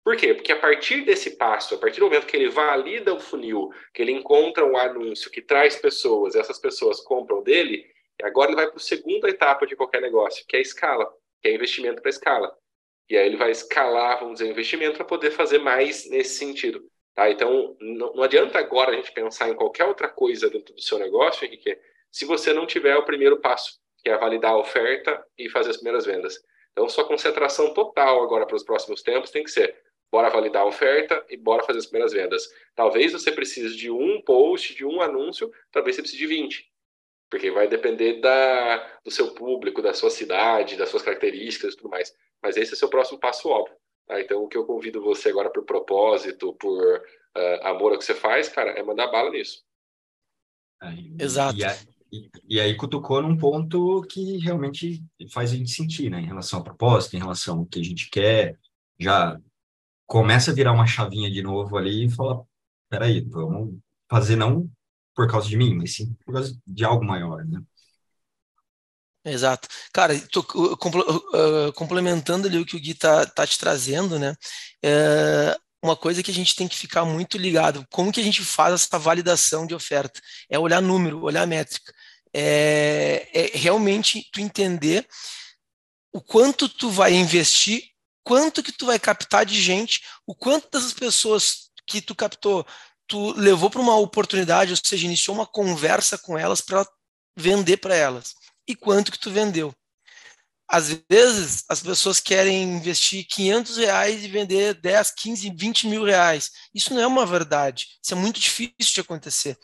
[0.05, 0.35] Por quê?
[0.35, 4.03] Porque a partir desse passo, a partir do momento que ele valida o funil, que
[4.03, 7.87] ele encontra um anúncio que traz pessoas, essas pessoas compram dele,
[8.21, 11.09] agora ele vai para a segunda etapa de qualquer negócio, que é a escala,
[11.41, 12.53] que é investimento para escala.
[13.12, 16.83] E aí ele vai escalar, vamos dizer, o investimento para poder fazer mais nesse sentido.
[17.14, 17.31] Tá?
[17.31, 20.98] Então, não, não adianta agora a gente pensar em qualquer outra coisa dentro do seu
[20.98, 21.79] negócio, Henrique,
[22.11, 25.77] se você não tiver o primeiro passo, que é validar a oferta e fazer as
[25.77, 26.42] primeiras vendas.
[26.72, 29.77] Então, sua concentração total agora para os próximos tempos tem que ser
[30.11, 32.48] bora validar a oferta e bora fazer as primeiras vendas.
[32.75, 36.72] Talvez você precise de um post, de um anúncio, talvez você precise de 20.
[37.33, 41.88] Porque vai depender da, do seu público, da sua cidade, das suas características e tudo
[41.88, 42.14] mais.
[42.42, 43.75] Mas esse é o seu próximo passo óbvio.
[44.07, 44.21] Tá?
[44.21, 48.14] Então, o que eu convido você agora por propósito, por uh, amor ao que você
[48.14, 49.62] faz, cara, é mandar bala nisso.
[51.18, 51.57] Exato.
[51.59, 56.21] E, e, e, aí cutucou num ponto que realmente faz a gente sentir, né?
[56.21, 58.59] Em relação à proposta, em relação ao que a gente quer,
[59.01, 59.40] já
[60.07, 62.45] começa a virar uma chavinha de novo ali e fala,
[62.90, 64.71] peraí, vamos fazer não
[65.14, 67.61] por causa de mim, mas sim por causa de algo maior, né?
[69.25, 69.68] Exato.
[69.92, 74.35] Cara, tô, uh, complementando ali o que o Gui tá, tá te trazendo, né?
[74.83, 78.44] É uma coisa que a gente tem que ficar muito ligado, como que a gente
[78.44, 80.20] faz essa validação de oferta?
[80.48, 81.92] É olhar número, olhar métrica.
[82.33, 85.07] É, é realmente tu entender
[86.12, 87.92] o quanto tu vai investir
[88.25, 92.66] quanto que tu vai captar de gente, o quanto dessas pessoas que tu captou,
[93.12, 96.87] tu levou para uma oportunidade, ou seja, iniciou uma conversa com elas para
[97.37, 98.35] vender para elas.
[98.66, 99.75] E quanto que tu vendeu.
[100.68, 106.51] Às vezes, as pessoas querem investir 500 reais e vender 10, 15, 20 mil reais.
[106.75, 107.88] Isso não é uma verdade.
[108.03, 109.59] Isso é muito difícil de acontecer.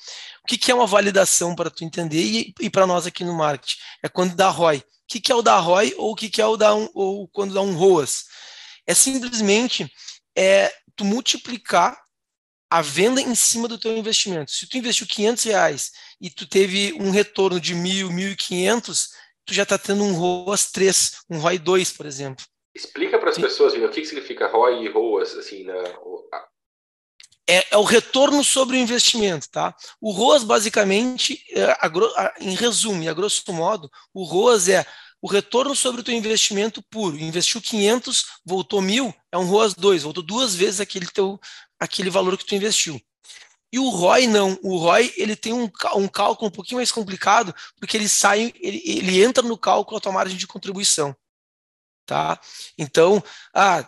[0.45, 3.35] O que, que é uma validação para tu entender e, e para nós aqui no
[3.35, 3.79] marketing?
[4.03, 4.79] É quando dá ROI.
[4.79, 6.91] O que, que é o da ROI ou o que, que é o da um,
[6.93, 8.27] ou quando dá um ROAS?
[8.89, 9.93] é simplesmente
[10.35, 11.95] é, tu multiplicar
[12.71, 14.51] a venda em cima do teu investimento.
[14.51, 19.09] Se tu investiu 500 reais e tu teve um retorno de 1.000, 1.500,
[19.45, 22.45] tu já está tendo um ROAS 3, um ROI 2, por exemplo.
[22.75, 25.75] Explica para as pessoas, Vini, o que, que significa ROI e ROAS, assim, na...
[27.51, 29.75] É, é, o retorno sobre o investimento, tá?
[29.99, 34.87] O ROAS, basicamente, é, a, a, em resumo, e a grosso modo, o ROAS é
[35.21, 37.19] o retorno sobre o teu investimento puro.
[37.19, 41.41] Investiu 500, voltou mil, é um ROAS 2, voltou duas vezes aquele, teu,
[41.79, 43.01] aquele valor que tu investiu.
[43.73, 44.59] E o ROI não.
[44.63, 48.83] O ROI ele tem um, um cálculo um pouquinho mais complicado, porque ele sai, ele,
[48.85, 51.15] ele entra no cálculo a tua margem de contribuição.
[52.07, 52.41] Tá?
[52.79, 53.23] Então,
[53.55, 53.87] ah,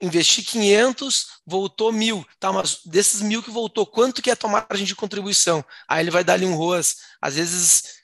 [0.00, 2.26] investi 500, voltou mil.
[2.40, 5.62] Tá, mas desses mil que voltou, quanto que é a tua margem de contribuição?
[5.86, 8.01] Aí ele vai dar ali um ROAS, às vezes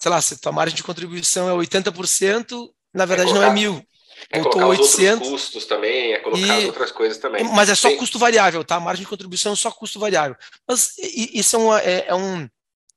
[0.00, 3.84] sei lá, se tua margem de contribuição é 80%, na verdade é não é mil.
[4.30, 5.26] É colocar 800.
[5.26, 7.44] os custos também, é colocar e, outras coisas também.
[7.44, 7.96] Mas é só Tem...
[7.96, 8.76] custo variável, tá?
[8.76, 10.36] A margem de contribuição é só custo variável.
[10.68, 12.48] Mas isso é, uma, é, é um.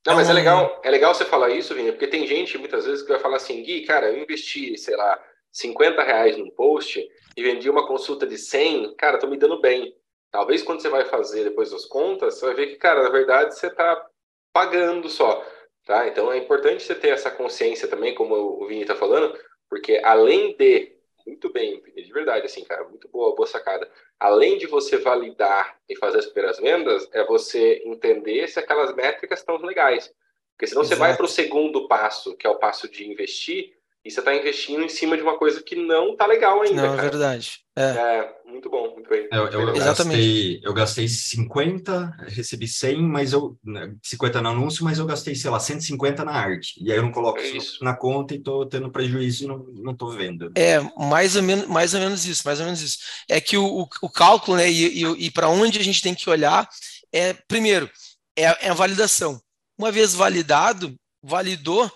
[0.06, 0.32] Não, é mas é um...
[0.32, 3.20] é legal, é legal você falar isso, Vini, porque tem gente muitas vezes que vai
[3.20, 5.18] falar assim, Gui, cara, eu investi, sei lá,
[5.52, 9.96] 50 reais num post e vendi uma consulta de 100, cara, tô me dando bem.
[10.32, 13.56] Talvez quando você vai fazer depois as contas, você vai ver que, cara, na verdade
[13.56, 14.06] você tá
[14.52, 15.44] pagando só.
[15.86, 16.08] Tá?
[16.08, 19.38] Então é importante você ter essa consciência também, como o Vini está falando,
[19.69, 20.93] porque além de,
[21.28, 23.89] muito bem, de verdade, assim, cara, muito boa, boa sacada.
[24.19, 29.39] Além de você validar e fazer as primeiras vendas, é você entender se aquelas métricas
[29.39, 30.13] estão legais.
[30.54, 30.96] Porque senão Exato.
[30.96, 33.74] você vai para o segundo passo, que é o passo de investir,
[34.06, 36.82] e você está investindo em cima de uma coisa que não está legal ainda.
[36.82, 37.08] Não, é cara.
[37.08, 37.60] é verdade.
[37.76, 37.82] É.
[37.84, 38.36] é.
[38.46, 39.30] muito bom, muito bem.
[39.32, 40.18] Eu, eu, Exatamente.
[40.18, 43.58] Gastei, eu gastei 50, recebi 100, mas eu
[44.04, 46.84] 50 no anúncio, mas eu gastei, sei lá, 150 na arte.
[46.84, 49.66] E aí eu não coloco é isso na conta e estou tendo prejuízo e não,
[49.74, 50.52] não tô vendo.
[50.56, 52.98] É, mais ou, menos, mais ou menos isso, mais ou menos isso.
[53.30, 56.13] É que o, o, o cálculo, né, e, e, e para onde a gente tem
[56.13, 56.68] que olhar
[57.13, 57.89] é primeiro,
[58.38, 59.39] é, é a validação.
[59.78, 61.89] Uma vez validado, validou,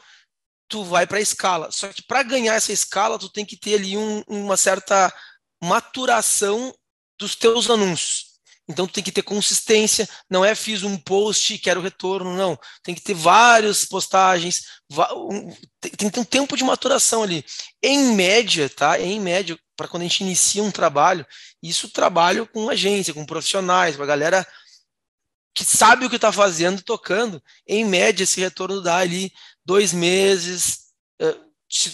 [0.68, 1.72] tu vai para a escala.
[1.72, 5.14] Só que para ganhar essa escala, tu tem que ter ali um, uma certa
[5.62, 6.74] maturação
[7.20, 8.28] dos teus anúncios.
[8.70, 12.60] Então tu tem que ter consistência, não é fiz um post quero retorno, não.
[12.84, 14.64] Tem que ter várias postagens,
[15.80, 17.46] tem que ter um tempo de maturação ali.
[17.82, 19.00] Em média, tá?
[19.00, 21.26] Em média, para quando a gente inicia um trabalho,
[21.64, 24.46] isso trabalho com agência, com profissionais, com a galera
[25.56, 27.42] que sabe o que está fazendo, tocando.
[27.66, 29.32] Em média, esse retorno dá ali
[29.68, 30.86] dois meses,
[31.20, 31.36] eh,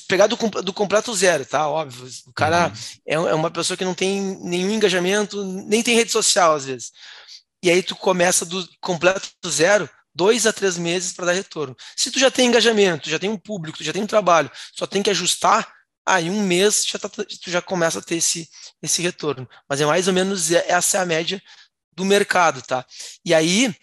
[0.07, 1.67] pegar do, do completo zero, tá?
[1.67, 2.07] Óbvio.
[2.27, 3.27] O cara uhum.
[3.27, 6.91] é, é uma pessoa que não tem nenhum engajamento, nem tem rede social às vezes.
[7.63, 11.75] E aí tu começa do completo zero, dois a três meses para dar retorno.
[11.95, 14.85] Se tu já tem engajamento, já tem um público, tu já tem um trabalho, só
[14.85, 15.73] tem que ajustar,
[16.05, 18.47] aí um mês já tá, tu já começa a ter esse,
[18.83, 19.49] esse retorno.
[19.67, 21.41] Mas é mais ou menos essa é a média
[21.91, 22.85] do mercado, tá?
[23.25, 23.75] E aí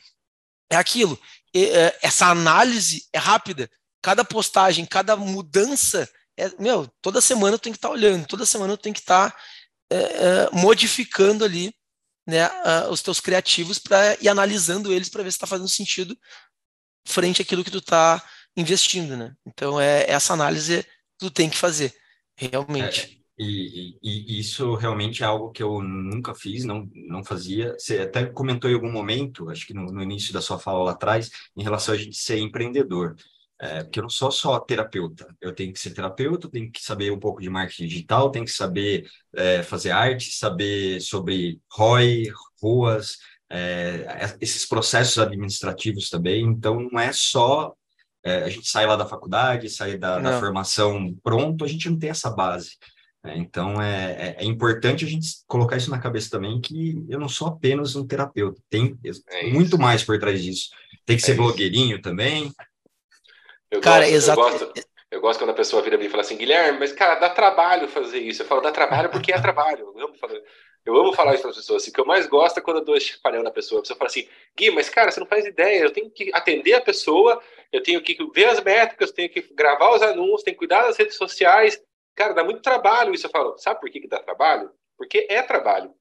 [0.70, 1.18] é aquilo,
[1.55, 3.68] é, essa análise é rápida
[4.03, 8.47] cada postagem, cada mudança, é, meu, toda semana eu tenho que estar tá olhando, toda
[8.47, 9.39] semana eu tenho que estar tá,
[9.91, 11.75] é, é, modificando ali
[12.27, 12.49] né,
[12.91, 16.17] os teus criativos para ir analisando eles para ver se está fazendo sentido
[17.07, 18.25] frente àquilo que tu está
[18.57, 19.35] investindo, né?
[19.47, 20.87] Então é essa análise
[21.19, 21.95] tu tem que fazer,
[22.37, 23.17] realmente.
[23.17, 23.21] É.
[23.43, 27.73] E, e, e, isso realmente é algo que eu nunca fiz, não, não fazia.
[27.79, 30.91] Você até comentou em algum momento, acho que no, no início da sua fala lá
[30.91, 33.17] atrás, em relação a gente ser empreendedor.
[33.62, 37.12] É, porque eu não sou só terapeuta, eu tenho que ser terapeuta, tenho que saber
[37.12, 43.18] um pouco de marketing digital, tenho que saber é, fazer arte, saber sobre ROI, ruas,
[43.51, 44.07] é,
[44.40, 46.42] esses processos administrativos também.
[46.42, 47.75] Então, não é só
[48.25, 51.99] é, a gente sai lá da faculdade, sai da, da, formação pronto, a gente não
[51.99, 52.73] tem essa base.
[53.25, 57.29] É, então, é, é, importante a gente colocar isso na cabeça também, que eu não
[57.29, 58.99] sou apenas um terapeuta, tem
[59.53, 60.70] muito mais por trás disso.
[61.05, 62.53] Tem que ser blogueirinho também,
[63.70, 64.40] eu cara, gosto, exato.
[64.40, 64.72] Eu gosto,
[65.11, 67.88] eu gosto quando a pessoa vira mim e fala assim, Guilherme, mas cara, dá trabalho
[67.88, 68.42] fazer isso.
[68.42, 69.92] Eu falo, dá trabalho porque é trabalho.
[69.96, 70.40] Eu amo falar,
[70.85, 71.83] eu amo falar isso para as pessoas.
[71.83, 73.80] Assim, o que eu mais gosto é quando eu dou chacoalhão na pessoa.
[73.80, 75.80] A pessoa fala assim, Gui, mas cara, você não faz ideia.
[75.80, 79.94] Eu tenho que atender a pessoa, eu tenho que ver as métricas, tenho que gravar
[79.94, 81.80] os anúncios, tenho que cuidar das redes sociais.
[82.14, 83.26] Cara, dá muito trabalho isso.
[83.26, 84.70] Eu falo, sabe por que, que dá trabalho?
[84.96, 85.94] Porque é trabalho.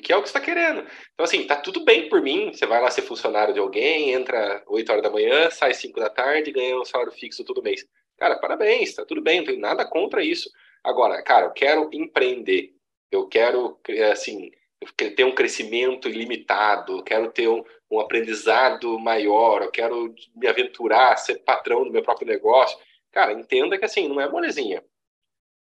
[0.00, 0.80] Porque é o que você está querendo.
[1.12, 2.52] Então, assim, tá tudo bem por mim.
[2.52, 6.08] Você vai lá ser funcionário de alguém, entra 8 horas da manhã, sai 5 da
[6.08, 7.86] tarde, ganha um salário fixo todo mês.
[8.18, 10.50] Cara, parabéns, tá tudo bem, não tenho nada contra isso.
[10.82, 12.72] Agora, cara, eu quero empreender.
[13.12, 13.78] Eu quero,
[14.10, 14.50] assim,
[14.96, 21.16] ter um crescimento ilimitado, eu quero ter um, um aprendizado maior, eu quero me aventurar,
[21.16, 22.78] ser patrão do meu próprio negócio.
[23.12, 24.82] Cara, entenda que, assim, não é molezinha.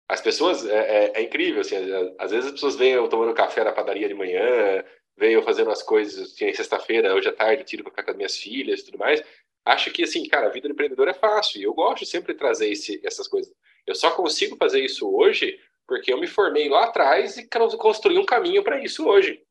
[0.09, 1.75] As pessoas, é, é, é incrível, assim,
[2.17, 4.83] às vezes as pessoas veem eu tomando café na padaria de manhã,
[5.15, 8.17] veem eu fazendo as coisas, tinha sexta-feira, hoje à tarde, tiro para ficar com as
[8.17, 9.23] minhas filhas e tudo mais,
[9.65, 12.39] acho que, assim, cara, a vida do empreendedor é fácil, e eu gosto sempre de
[12.39, 13.53] trazer esse, essas coisas.
[13.85, 18.25] Eu só consigo fazer isso hoje porque eu me formei lá atrás e construí um
[18.25, 19.41] caminho para isso hoje.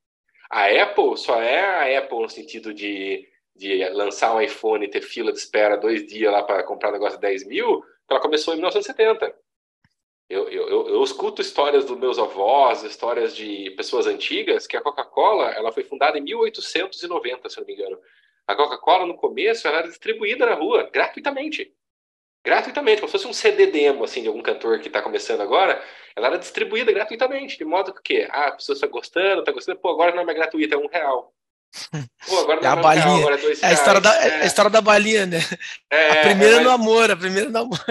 [0.50, 5.02] A Apple só é a Apple no sentido de, de lançar um iPhone e ter
[5.02, 8.54] fila de espera dois dias lá para comprar um negócio de 10 mil, ela começou
[8.54, 9.34] em 1970.
[10.28, 15.50] Eu, eu, eu, escuto histórias dos meus avós, histórias de pessoas antigas, que a Coca-Cola
[15.52, 17.98] ela foi fundada em 1890, se não me engano.
[18.46, 21.72] A Coca-Cola, no começo, ela era distribuída na rua, gratuitamente.
[22.44, 25.82] Gratuitamente, como se fosse um CD demo, assim, de algum cantor que está começando agora,
[26.14, 28.28] ela era distribuída gratuitamente, de modo que o quê?
[28.30, 30.88] Ah, a pessoa está gostando, está gostando, pô, agora não é mais gratuita, é um
[30.88, 31.32] real.
[32.26, 33.04] Pô, agora não é, a é balinha.
[33.04, 34.42] Real, agora é dois é a história da, é.
[34.42, 35.38] a história da balinha, né?
[35.90, 36.64] É, a primeira é, mas...
[36.64, 37.84] no amor, a primeira no amor.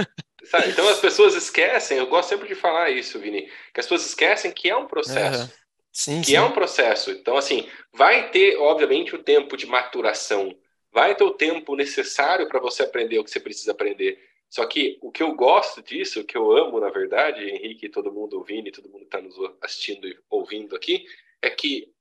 [0.50, 0.70] Sabe?
[0.70, 4.52] Então as pessoas esquecem, eu gosto sempre de falar isso, Vini, que as pessoas esquecem
[4.52, 5.44] que é um processo.
[5.44, 5.50] Uhum.
[5.92, 6.36] Sim, que sim.
[6.36, 7.10] é um processo.
[7.12, 10.56] Então, assim, vai ter, obviamente, o tempo de maturação,
[10.92, 14.20] vai ter o tempo necessário para você aprender o que você precisa aprender.
[14.50, 18.14] Só que o que eu gosto disso, o que eu amo, na verdade, Henrique, todo
[18.14, 21.06] mundo ouvindo, todo mundo está nos assistindo e ouvindo aqui,
[21.42, 21.92] é que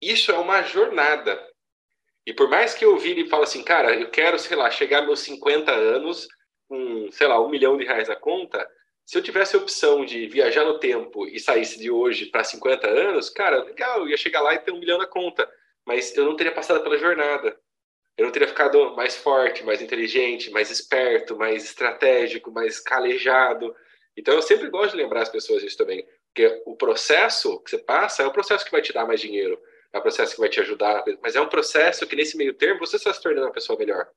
[0.00, 1.38] isso é uma jornada.
[2.24, 4.98] E por mais que eu vire e fale assim, cara, eu quero, sei lá, chegar
[4.98, 6.28] aos meus 50 anos
[6.72, 8.66] com, sei lá, um milhão de reais na conta,
[9.04, 12.88] se eu tivesse a opção de viajar no tempo e saísse de hoje para 50
[12.88, 15.46] anos, cara, legal, eu ia chegar lá e ter um milhão na conta,
[15.86, 17.60] mas eu não teria passado pela jornada.
[18.16, 23.76] Eu não teria ficado mais forte, mais inteligente, mais esperto, mais estratégico, mais calejado.
[24.16, 27.78] Então eu sempre gosto de lembrar as pessoas disso também, porque o processo que você
[27.78, 29.60] passa é o processo que vai te dar mais dinheiro,
[29.92, 32.80] é o processo que vai te ajudar, mas é um processo que nesse meio termo
[32.80, 34.08] você está se tornando uma pessoa melhor.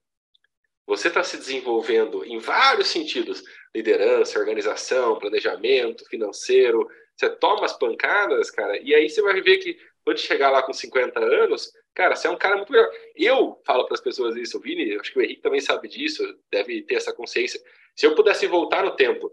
[0.88, 3.44] Você está se desenvolvendo em vários sentidos:
[3.74, 6.88] liderança, organização, planejamento, financeiro.
[7.16, 10.74] Você toma as pancadas, cara, e aí você vai ver que quando chegar lá com
[10.74, 12.92] 50 anos, Cara, você é um cara muito melhor.
[13.16, 16.22] Eu falo para as pessoas isso, o Vini, acho que o Henrique também sabe disso,
[16.52, 17.60] deve ter essa consciência.
[17.96, 19.32] Se eu pudesse voltar no tempo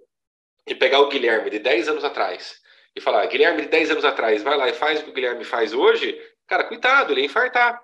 [0.65, 2.55] e pegar o Guilherme de 10 anos atrás
[2.95, 5.45] e falar, Guilherme de 10 anos atrás, vai lá e faz o que o Guilherme
[5.45, 7.83] faz hoje, cara, coitado, ele ia infartar.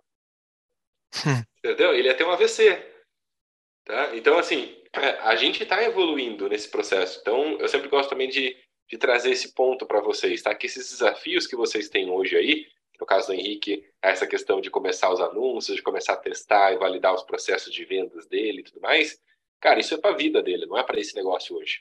[1.58, 1.92] Entendeu?
[1.92, 2.80] Ele ia ter um AVC.
[3.88, 4.14] Tá?
[4.14, 4.76] Então, assim,
[5.22, 7.18] a gente está evoluindo nesse processo.
[7.22, 8.54] Então, eu sempre gosto também de,
[8.86, 10.54] de trazer esse ponto para vocês, tá?
[10.54, 12.66] Que esses desafios que vocês têm hoje aí,
[13.00, 16.76] no caso do Henrique, essa questão de começar os anúncios, de começar a testar e
[16.76, 19.18] validar os processos de vendas dele e tudo mais,
[19.58, 21.80] cara, isso é para a vida dele, não é para esse negócio hoje.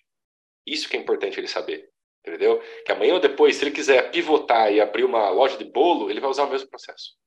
[0.65, 1.89] Isso que é importante ele saber,
[2.25, 2.61] entendeu?
[2.85, 6.21] Que amanhã ou depois, se ele quiser pivotar e abrir uma loja de bolo, ele
[6.21, 7.17] vai usar o mesmo processo.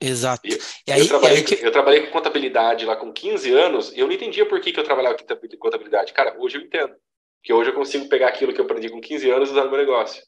[0.00, 0.46] Exato.
[0.46, 1.54] E, e aí, eu, trabalhei, que...
[1.54, 4.80] eu, trabalhei, com contabilidade lá com 15 anos e eu não entendia por que, que
[4.80, 6.12] eu trabalhava com contabilidade.
[6.12, 6.94] Cara, hoje eu entendo.
[7.40, 9.70] Porque hoje eu consigo pegar aquilo que eu aprendi com 15 anos e usar no
[9.70, 10.22] meu negócio.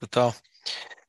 [0.00, 0.34] Total.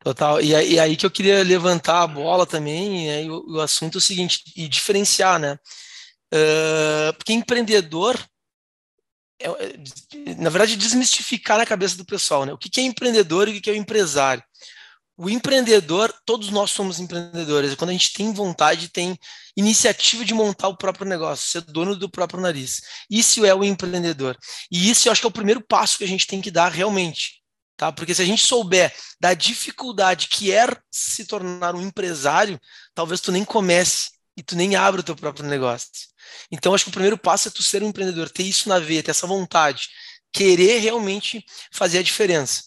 [0.04, 0.40] Total.
[0.40, 3.96] E aí, e aí, que eu queria levantar a bola também, é, o, o, assunto
[3.96, 5.58] é o seguinte, e diferenciar, né?
[6.32, 8.16] Uh, porque empreendedor,
[9.40, 12.54] é, é, na verdade, desmistificar na cabeça do pessoal, né?
[12.54, 14.44] O que, que é empreendedor e o que, que é o empresário.
[15.18, 19.18] O empreendedor, todos nós somos empreendedores, quando a gente tem vontade, tem
[19.56, 22.82] iniciativa de montar o próprio negócio, ser dono do próprio nariz.
[23.10, 24.38] Isso é o empreendedor.
[24.70, 26.70] E isso eu acho que é o primeiro passo que a gente tem que dar
[26.70, 27.46] realmente
[27.78, 27.92] tá?
[27.92, 32.60] Porque se a gente souber da dificuldade que é se tornar um empresário,
[32.94, 35.90] talvez tu nem comece e tu nem abra o teu próprio negócio.
[36.52, 39.04] Então, acho que o primeiro passo é tu ser um empreendedor, ter isso na veia,
[39.04, 39.90] ter essa vontade,
[40.32, 42.64] querer realmente fazer a diferença.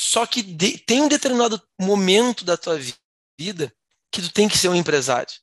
[0.00, 2.78] Só que de, tem um determinado momento da tua
[3.36, 3.74] vida
[4.12, 5.34] que tu tem que ser um empresário.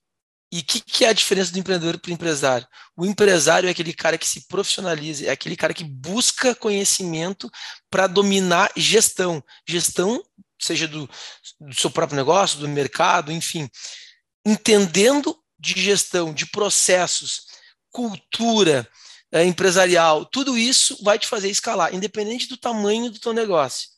[0.50, 2.66] E o que, que, é a diferença do empreendedor para o empresário?
[2.96, 7.52] O empresário é aquele cara que se profissionaliza, é aquele cara que busca conhecimento
[7.90, 9.44] para dominar gestão.
[9.68, 10.24] Gestão,
[10.58, 11.10] seja do,
[11.60, 13.70] do seu próprio negócio, do mercado, enfim.
[14.46, 17.48] Entendendo de gestão, de processos,
[17.92, 18.90] cultura
[19.34, 23.95] é, empresarial, tudo isso vai te fazer escalar, independente do tamanho do teu negócio.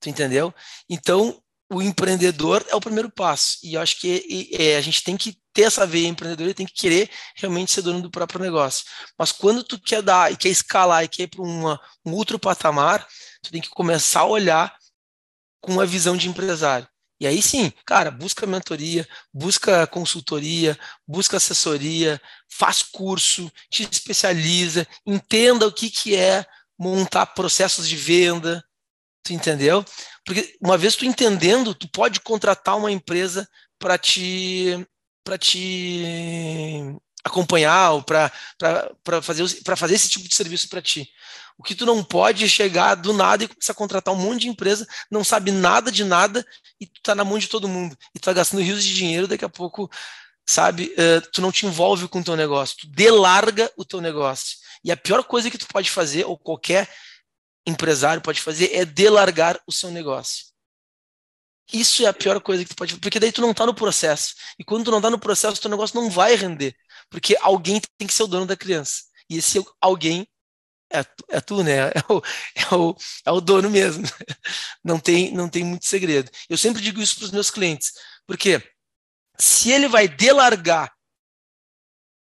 [0.00, 0.52] Tu entendeu?
[0.88, 1.40] Então,
[1.72, 3.58] o empreendedor é o primeiro passo.
[3.62, 6.66] E eu acho que é, a gente tem que ter essa veia empreendedora e tem
[6.66, 8.84] que querer realmente ser dono do próprio negócio.
[9.16, 13.06] Mas quando tu quer dar e quer escalar e quer ir para um outro patamar,
[13.42, 14.76] tu tem que começar a olhar
[15.60, 16.88] com uma visão de empresário.
[17.20, 25.66] E aí sim, cara, busca mentoria, busca consultoria, busca assessoria, faz curso, te especializa, entenda
[25.66, 26.46] o que, que é
[26.78, 28.64] montar processos de venda,
[29.22, 29.84] tu entendeu?
[30.24, 34.86] Porque uma vez tu entendendo, tu pode contratar uma empresa para te
[35.22, 38.32] para te acompanhar ou para
[39.22, 41.10] fazer para fazer esse tipo de serviço para ti.
[41.58, 44.42] O que tu não pode é chegar do nada e começar a contratar um monte
[44.42, 46.44] de empresa, não sabe nada de nada
[46.80, 47.94] e tu tá na mão de todo mundo.
[48.14, 49.90] E tu tá gastando rios de dinheiro, daqui a pouco,
[50.46, 54.56] sabe, uh, tu não te envolve com o teu negócio, tu delarga o teu negócio.
[54.82, 56.88] E a pior coisa que tu pode fazer, ou qualquer
[57.66, 60.46] empresário pode fazer é delargar o seu negócio.
[61.72, 63.74] Isso é a pior coisa que tu pode fazer, porque daí tu não está no
[63.74, 64.34] processo.
[64.58, 66.74] E quando tu não está no processo, teu negócio não vai render,
[67.08, 69.02] porque alguém tem que ser o dono da criança.
[69.28, 70.26] E esse alguém
[70.92, 71.90] é, é tu, né?
[71.94, 72.22] É o,
[72.56, 72.96] é, o,
[73.26, 74.04] é o dono mesmo.
[74.82, 76.30] Não tem, não tem muito segredo.
[76.48, 77.92] Eu sempre digo isso para os meus clientes,
[78.26, 78.62] porque
[79.38, 80.90] se ele vai delargar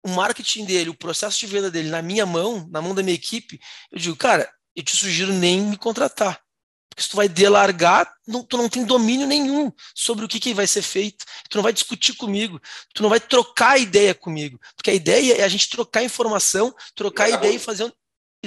[0.03, 3.15] o marketing dele, o processo de venda dele na minha mão, na mão da minha
[3.15, 3.59] equipe,
[3.91, 6.41] eu digo, cara, eu te sugiro nem me contratar.
[6.89, 10.53] Porque se tu vai delargar, não, tu não tem domínio nenhum sobre o que, que
[10.53, 11.23] vai ser feito.
[11.49, 12.59] Tu não vai discutir comigo,
[12.93, 14.59] tu não vai trocar ideia comigo.
[14.75, 17.93] Porque a ideia é a gente trocar informação, trocar ideia e fazer o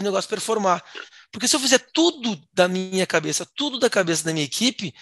[0.03, 0.85] negócio performar.
[1.31, 4.93] Porque se eu fizer tudo da minha cabeça, tudo da cabeça da minha equipe,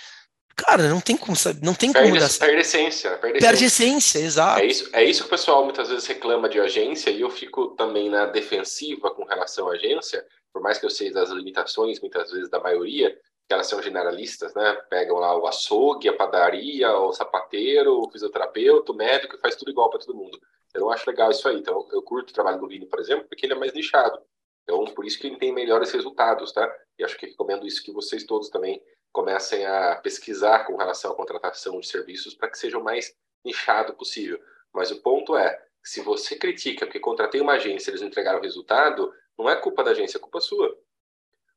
[0.56, 3.10] cara, não tem como saber, não tem perde, como dar Perde essência.
[3.18, 4.60] Perde, perde essência, exato.
[4.60, 7.68] É isso, é isso que o pessoal muitas vezes reclama de agência e eu fico
[7.70, 12.30] também na defensiva com relação à agência, por mais que eu sei das limitações, muitas
[12.30, 14.74] vezes, da maioria, que elas são generalistas, né?
[14.88, 19.90] Pegam lá o açougue, a padaria, o sapateiro, o fisioterapeuta, o médico, faz tudo igual
[19.90, 20.40] para todo mundo.
[20.72, 21.56] Eu não acho legal isso aí.
[21.56, 24.20] Então, eu curto o trabalho do Vini, por exemplo, porque ele é mais nichado.
[24.62, 26.72] Então, por isso que ele tem melhores resultados, tá?
[26.98, 28.80] E acho que recomendo isso que vocês todos também
[29.12, 33.12] comecem a pesquisar com relação à contratação de serviços para que seja o mais
[33.44, 34.40] nichado possível.
[34.72, 38.40] Mas o ponto é, se você critica porque contratei uma agência e eles não entregaram
[38.40, 40.76] resultado, não é culpa da agência, é culpa sua.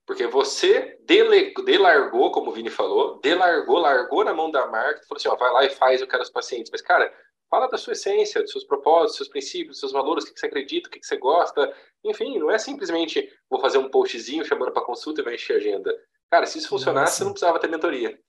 [0.06, 5.18] Porque você dele, delargou, como o Vini falou, delargou, largou na mão da marca, falou
[5.18, 6.70] assim, ó, vai lá e faz, eu quero os pacientes.
[6.72, 7.14] Mas, cara,
[7.50, 10.40] fala da sua essência, dos seus propósitos, dos seus princípios, dos seus valores, o que
[10.40, 11.74] você acredita, o que você gosta.
[12.04, 15.58] Enfim, não é simplesmente vou fazer um postzinho chamando para consulta e vai encher a
[15.58, 15.96] agenda.
[16.30, 18.20] Cara, se isso funcionasse, você não precisava ter mentoria.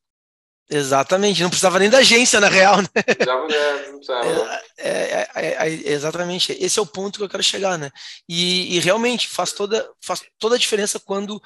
[0.70, 2.88] Exatamente, não precisava nem da agência, na real, né?
[3.02, 3.86] Precisava, né?
[3.88, 4.60] Não precisava.
[4.78, 7.90] É, é, é, é, exatamente, esse é o ponto que eu quero chegar, né?
[8.28, 11.40] E, e, realmente faz toda, faz toda a diferença quando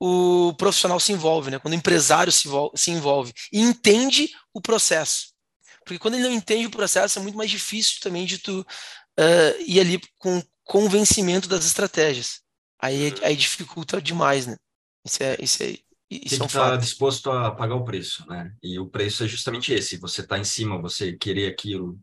[0.00, 1.58] o profissional se envolve, né?
[1.58, 5.32] Quando o empresário se envolve, se envolve e entende o processo.
[5.84, 9.62] Porque quando ele não entende o processo, é muito mais difícil também de tu uh,
[9.64, 12.40] ir ali com convencimento das estratégias.
[12.80, 13.18] Aí, uhum.
[13.22, 14.56] aí dificulta demais, né?
[15.04, 15.76] Isso é, isso é,
[16.24, 18.52] isso Tem é um que estar disposto a pagar o preço, né?
[18.62, 21.98] E o preço é justamente esse, você está em cima, você querer aquilo.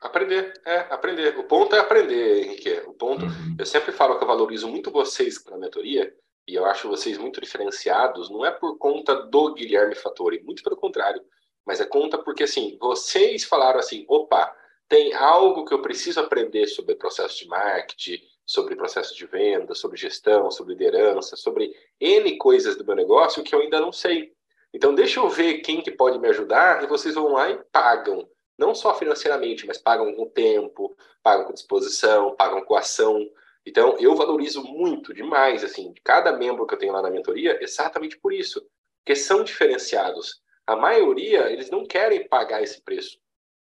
[0.00, 1.36] Aprender, é, aprender.
[1.38, 2.70] O ponto é aprender, Henrique.
[2.86, 3.56] O ponto, uhum.
[3.58, 6.12] eu sempre falo que eu valorizo muito vocês na mentoria,
[6.48, 10.76] e eu acho vocês muito diferenciados, não é por conta do Guilherme Fattori, muito pelo
[10.76, 11.22] contrário,
[11.66, 14.52] mas é conta porque, assim, vocês falaram assim, opa,
[14.88, 18.20] tem algo que eu preciso aprender sobre processo de marketing,
[18.50, 23.54] sobre processo de venda, sobre gestão, sobre liderança, sobre N coisas do meu negócio que
[23.54, 24.32] eu ainda não sei.
[24.74, 28.28] Então, deixa eu ver quem que pode me ajudar e vocês vão lá e pagam.
[28.58, 33.24] Não só financeiramente, mas pagam com tempo, pagam com disposição, pagam com ação.
[33.64, 38.18] Então, eu valorizo muito, demais, assim, cada membro que eu tenho lá na mentoria, exatamente
[38.18, 38.60] por isso.
[39.04, 40.42] Porque são diferenciados.
[40.66, 43.16] A maioria, eles não querem pagar esse preço.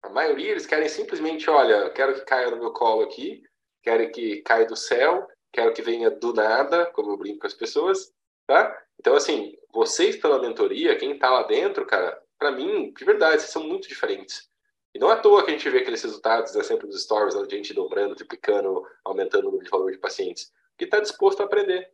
[0.01, 3.43] A maioria, eles querem simplesmente, olha, quero que caia no meu colo aqui,
[3.83, 7.53] quero que caia do céu, quero que venha do nada, como eu brinco com as
[7.53, 8.11] pessoas,
[8.47, 8.75] tá?
[8.99, 13.51] Então, assim, vocês pela mentoria, quem tá lá dentro, cara, para mim, de verdade, vocês
[13.51, 14.49] são muito diferentes.
[14.93, 17.35] E não é à toa que a gente vê aqueles resultados, né, sempre nos stories,
[17.35, 21.45] a gente dobrando, triplicando, aumentando o número de valor de pacientes, que está disposto a
[21.45, 21.91] aprender.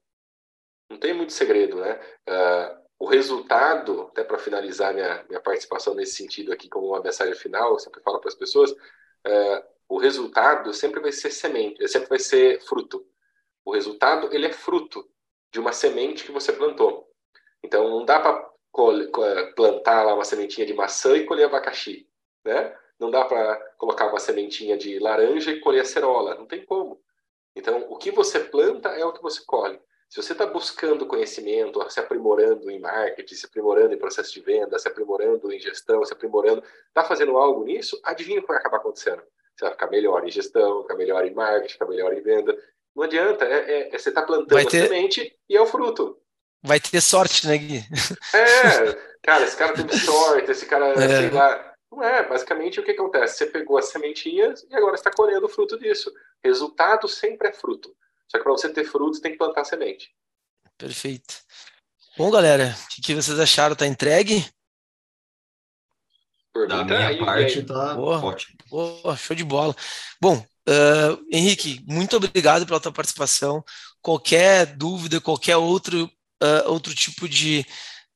[0.89, 1.99] Não tem muito segredo, né?
[2.27, 7.35] Uh, o resultado, até para finalizar minha, minha participação nesse sentido aqui como uma mensagem
[7.35, 12.09] final, eu sempre falo para as pessoas, uh, o resultado sempre vai ser semente, sempre
[12.09, 13.03] vai ser fruto.
[13.65, 15.09] O resultado, ele é fruto
[15.51, 17.09] de uma semente que você plantou.
[17.63, 18.49] Então, não dá para
[19.55, 22.07] plantar lá uma sementinha de maçã e colher abacaxi,
[22.45, 22.77] né?
[22.99, 27.01] Não dá para colocar uma sementinha de laranja e colher acerola, não tem como.
[27.55, 29.81] Então, o que você planta é o que você colhe.
[30.07, 34.77] Se você está buscando conhecimento, se aprimorando em marketing, se aprimorando em processo de venda,
[34.77, 38.77] se aprimorando em gestão, se aprimorando, está fazendo algo nisso, adivinha o que vai acabar
[38.77, 39.23] acontecendo?
[39.59, 42.57] Você vai ficar melhor em gestão, ficar melhor em marketing, ficar melhor em venda.
[42.95, 44.83] Não adianta, é, é, é você está plantando ter...
[44.83, 46.17] a semente e é o fruto.
[46.63, 47.83] Vai ter sorte, né, Gui?
[48.33, 51.07] É, cara, esse cara teve sorte, esse cara, é.
[51.19, 51.73] sei lá.
[51.91, 53.37] Não é, basicamente o que acontece?
[53.37, 56.09] Você pegou as sementinhas e agora está colhendo o fruto disso.
[56.41, 57.93] Resultado sempre é fruto.
[58.29, 60.09] Só que para você ter frutos, tem que plantar semente.
[60.77, 61.33] Perfeito.
[62.17, 63.75] Bom, galera, o que vocês acharam?
[63.75, 64.45] Tá entregue?
[66.67, 68.57] Da minha aí, parte tá ótimo.
[68.69, 69.75] Boa, show de bola.
[70.21, 73.63] Bom, uh, Henrique, muito obrigado pela tua participação.
[74.01, 76.05] Qualquer dúvida, qualquer outro,
[76.41, 77.65] uh, outro tipo de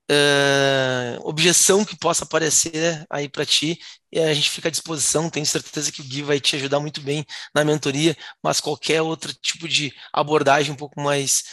[0.09, 3.79] uh, objeção que possa aparecer aí para ti,
[4.15, 5.29] a gente fica à disposição.
[5.29, 9.33] Tenho certeza que o Gui vai te ajudar muito bem na mentoria, mas qualquer outro
[9.33, 11.43] tipo de abordagem um pouco mais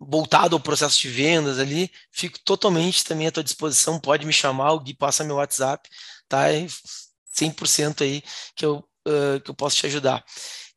[0.00, 4.72] voltado ao processo de vendas ali, fico totalmente também à tua disposição, pode me chamar,
[4.72, 5.88] o Gui passa meu WhatsApp,
[6.28, 6.50] tá?
[6.50, 6.66] É
[7.34, 8.22] 100% aí
[8.56, 10.24] que eu, uh, que eu posso te ajudar.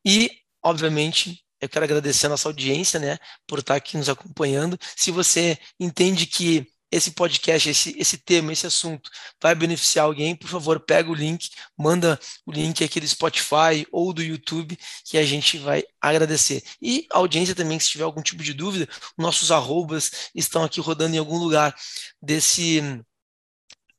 [0.04, 0.30] E,
[0.62, 4.78] obviamente, eu quero agradecer a nossa audiência, né, por estar aqui nos acompanhando.
[4.96, 9.10] Se você entende que esse podcast, esse, esse tema, esse assunto
[9.42, 14.12] vai beneficiar alguém, por favor, pega o link, manda o link aqui do Spotify ou
[14.12, 16.62] do YouTube, que a gente vai agradecer.
[16.80, 18.88] E a audiência também, se tiver algum tipo de dúvida,
[19.18, 21.74] nossos arrobas estão aqui rodando em algum lugar
[22.22, 22.80] desse,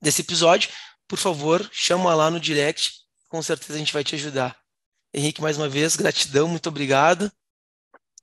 [0.01, 0.69] desse episódio.
[1.05, 2.93] Por favor, chama lá no direct,
[3.27, 4.57] com certeza a gente vai te ajudar.
[5.13, 7.29] Henrique, mais uma vez, gratidão, muito obrigado.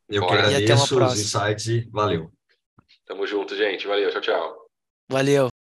[0.08, 2.32] Eu que agradeço os insights e valeu.
[3.06, 3.86] Tamo junto, gente.
[3.86, 4.61] Valeu, tchau, tchau.
[5.12, 5.51] Valeu.